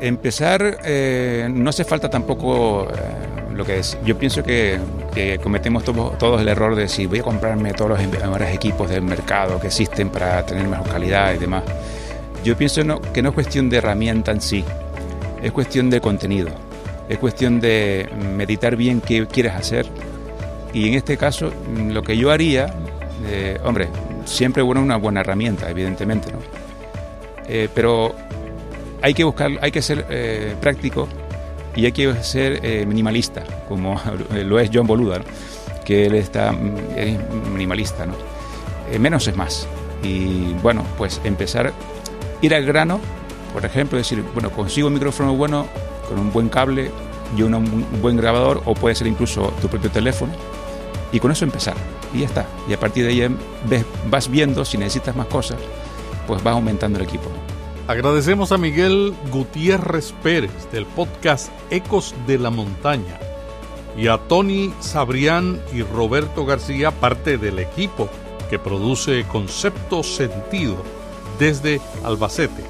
Empezar, 0.00 0.78
eh, 0.84 1.48
no 1.50 1.70
hace 1.70 1.84
falta 1.84 2.10
tampoco 2.10 2.88
eh, 2.90 3.54
lo 3.54 3.64
que 3.64 3.78
es. 3.78 3.96
Yo 4.04 4.18
pienso 4.18 4.42
que, 4.42 4.78
que 5.14 5.38
cometemos 5.38 5.84
todos, 5.84 6.18
todos 6.18 6.40
el 6.40 6.48
error 6.48 6.74
de 6.74 6.82
decir 6.82 7.08
voy 7.08 7.20
a 7.20 7.22
comprarme 7.22 7.72
todos 7.72 7.90
los 7.90 8.06
mejores 8.06 8.54
equipos 8.54 8.90
del 8.90 9.02
mercado 9.02 9.58
que 9.58 9.68
existen 9.68 10.10
para 10.10 10.44
tener 10.44 10.68
mejor 10.68 10.88
calidad 10.88 11.34
y 11.34 11.38
demás. 11.38 11.64
Yo 12.44 12.56
pienso 12.56 12.84
no, 12.84 13.00
que 13.00 13.22
no 13.22 13.30
es 13.30 13.34
cuestión 13.34 13.70
de 13.70 13.78
herramienta 13.78 14.30
en 14.32 14.40
sí, 14.40 14.64
es 15.42 15.50
cuestión 15.52 15.90
de 15.90 16.00
contenido, 16.00 16.50
es 17.08 17.18
cuestión 17.18 17.60
de 17.60 18.08
meditar 18.36 18.76
bien 18.76 19.00
qué 19.00 19.26
quieres 19.26 19.54
hacer. 19.54 19.86
Y 20.72 20.88
en 20.88 20.94
este 20.94 21.16
caso, 21.16 21.50
lo 21.74 22.02
que 22.02 22.18
yo 22.18 22.30
haría, 22.30 22.72
eh, 23.24 23.58
hombre, 23.64 23.88
siempre 24.24 24.62
bueno 24.62 24.82
una 24.82 24.96
buena 24.96 25.20
herramienta, 25.20 25.70
evidentemente, 25.70 26.32
¿no? 26.32 26.38
Eh, 27.48 27.68
pero 27.74 28.14
hay 29.02 29.14
que 29.14 29.24
buscar, 29.24 29.50
hay 29.60 29.70
que 29.70 29.82
ser 29.82 30.06
eh, 30.10 30.54
práctico 30.60 31.08
y 31.74 31.84
hay 31.84 31.92
que 31.92 32.14
ser 32.22 32.86
minimalista, 32.86 33.44
como 33.68 34.00
lo 34.44 34.58
es 34.58 34.70
John 34.72 34.86
Boluda, 34.86 35.18
¿no? 35.18 35.24
que 35.84 36.06
él 36.06 36.14
está 36.14 36.52
mm, 36.52 36.76
es 36.96 37.18
minimalista, 37.52 38.06
¿no? 38.06 38.14
Menos 38.98 39.26
es 39.26 39.36
más. 39.36 39.66
Y 40.02 40.54
bueno, 40.62 40.84
pues 40.96 41.20
empezar, 41.24 41.72
ir 42.40 42.54
al 42.54 42.64
grano, 42.64 43.00
por 43.52 43.64
ejemplo, 43.64 43.98
decir, 43.98 44.22
bueno, 44.32 44.50
consigo 44.50 44.88
un 44.88 44.94
micrófono 44.94 45.34
bueno, 45.34 45.66
con 46.08 46.18
un 46.18 46.32
buen 46.32 46.48
cable 46.48 46.90
y 47.36 47.42
un 47.42 47.84
buen 48.00 48.16
grabador, 48.16 48.62
o 48.64 48.74
puede 48.74 48.94
ser 48.94 49.06
incluso 49.06 49.52
tu 49.60 49.68
propio 49.68 49.90
teléfono, 49.90 50.32
y 51.16 51.20
con 51.20 51.30
eso 51.32 51.44
empezar. 51.46 51.74
Y 52.12 52.20
ya 52.20 52.26
está. 52.26 52.46
Y 52.68 52.74
a 52.74 52.78
partir 52.80 53.04
de 53.06 53.10
ahí 53.10 53.36
ves- 53.68 53.86
vas 54.10 54.28
viendo 54.30 54.64
si 54.66 54.76
necesitas 54.76 55.16
más 55.16 55.26
cosas, 55.28 55.56
pues 56.26 56.42
vas 56.42 56.52
aumentando 56.54 56.98
el 56.98 57.04
equipo. 57.06 57.30
Agradecemos 57.88 58.52
a 58.52 58.58
Miguel 58.58 59.14
Gutiérrez 59.32 60.12
Pérez 60.22 60.50
del 60.72 60.84
podcast 60.86 61.48
Ecos 61.70 62.14
de 62.26 62.38
la 62.38 62.50
Montaña 62.50 63.18
y 63.96 64.08
a 64.08 64.18
Tony 64.18 64.74
Sabrián 64.80 65.58
y 65.72 65.82
Roberto 65.82 66.44
García, 66.44 66.90
parte 66.90 67.38
del 67.38 67.60
equipo 67.60 68.08
que 68.50 68.58
produce 68.58 69.24
Concepto 69.24 70.02
Sentido 70.02 70.76
desde 71.38 71.80
Albacete. 72.04 72.62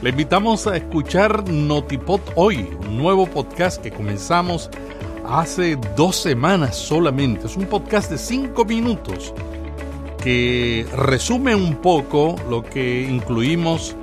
Le 0.00 0.10
invitamos 0.10 0.66
a 0.68 0.76
escuchar 0.76 1.48
Notipod 1.50 2.20
Hoy, 2.36 2.70
un 2.86 2.96
nuevo 2.96 3.26
podcast 3.26 3.82
que 3.82 3.90
comenzamos 3.90 4.70
hace 5.28 5.76
dos 5.96 6.16
semanas 6.16 6.76
solamente. 6.76 7.46
Es 7.46 7.56
un 7.56 7.66
podcast 7.66 8.10
de 8.10 8.18
cinco 8.18 8.64
minutos 8.64 9.34
que 10.22 10.86
resume 10.96 11.54
un 11.54 11.76
poco 11.76 12.36
lo 12.48 12.62
que 12.62 13.02
incluimos 13.02 13.94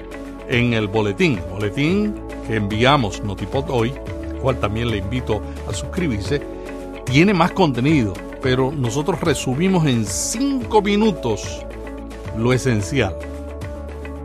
en 0.47 0.73
el 0.73 0.87
boletín. 0.87 1.39
Boletín 1.51 2.15
que 2.47 2.55
enviamos 2.55 3.23
Notipod 3.23 3.65
hoy, 3.69 3.93
al 4.29 4.37
cual 4.37 4.59
también 4.59 4.91
le 4.91 4.97
invito 4.97 5.41
a 5.67 5.73
suscribirse. 5.73 6.41
Tiene 7.05 7.33
más 7.33 7.51
contenido, 7.51 8.13
pero 8.41 8.71
nosotros 8.71 9.19
resumimos 9.21 9.85
en 9.87 10.05
cinco 10.05 10.81
minutos 10.81 11.65
lo 12.37 12.53
esencial. 12.53 13.15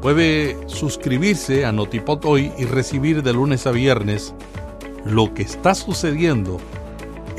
Puede 0.03 0.57
suscribirse 0.67 1.65
a 1.65 1.73
Notipod 1.73 2.25
hoy 2.25 2.53
y 2.59 2.65
recibir 2.65 3.23
de 3.23 3.33
lunes 3.33 3.67
a 3.67 3.71
viernes 3.71 4.35
lo 5.05 5.33
que 5.33 5.43
está 5.43 5.75
sucediendo 5.75 6.59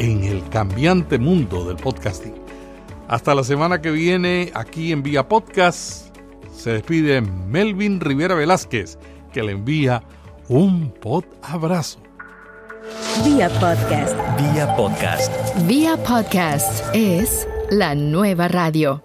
en 0.02 0.24
el 0.24 0.44
cambiante 0.50 1.20
mundo 1.20 1.64
del 1.64 1.78
podcasting. 1.78 2.34
Hasta 3.08 3.36
la 3.36 3.44
semana 3.44 3.82
que 3.82 3.92
viene, 3.92 4.52
aquí 4.56 4.92
en 4.92 5.04
Vía 5.04 5.28
Podcast, 5.28 6.18
se 6.52 6.72
despide 6.72 7.22
Melvin 7.22 8.00
Rivera 8.00 8.34
Velázquez, 8.34 8.98
que 9.32 9.44
le 9.44 9.52
envía 9.52 10.02
un 10.50 10.92
pod 10.92 11.26
abrazo. 11.44 12.00
Vía 13.24 13.48
podcast. 13.60 14.18
Vía 14.40 14.76
podcast. 14.76 15.32
Vía 15.68 15.96
podcast 15.98 16.84
es 16.96 17.48
la 17.70 17.94
nueva 17.94 18.48
radio. 18.48 19.04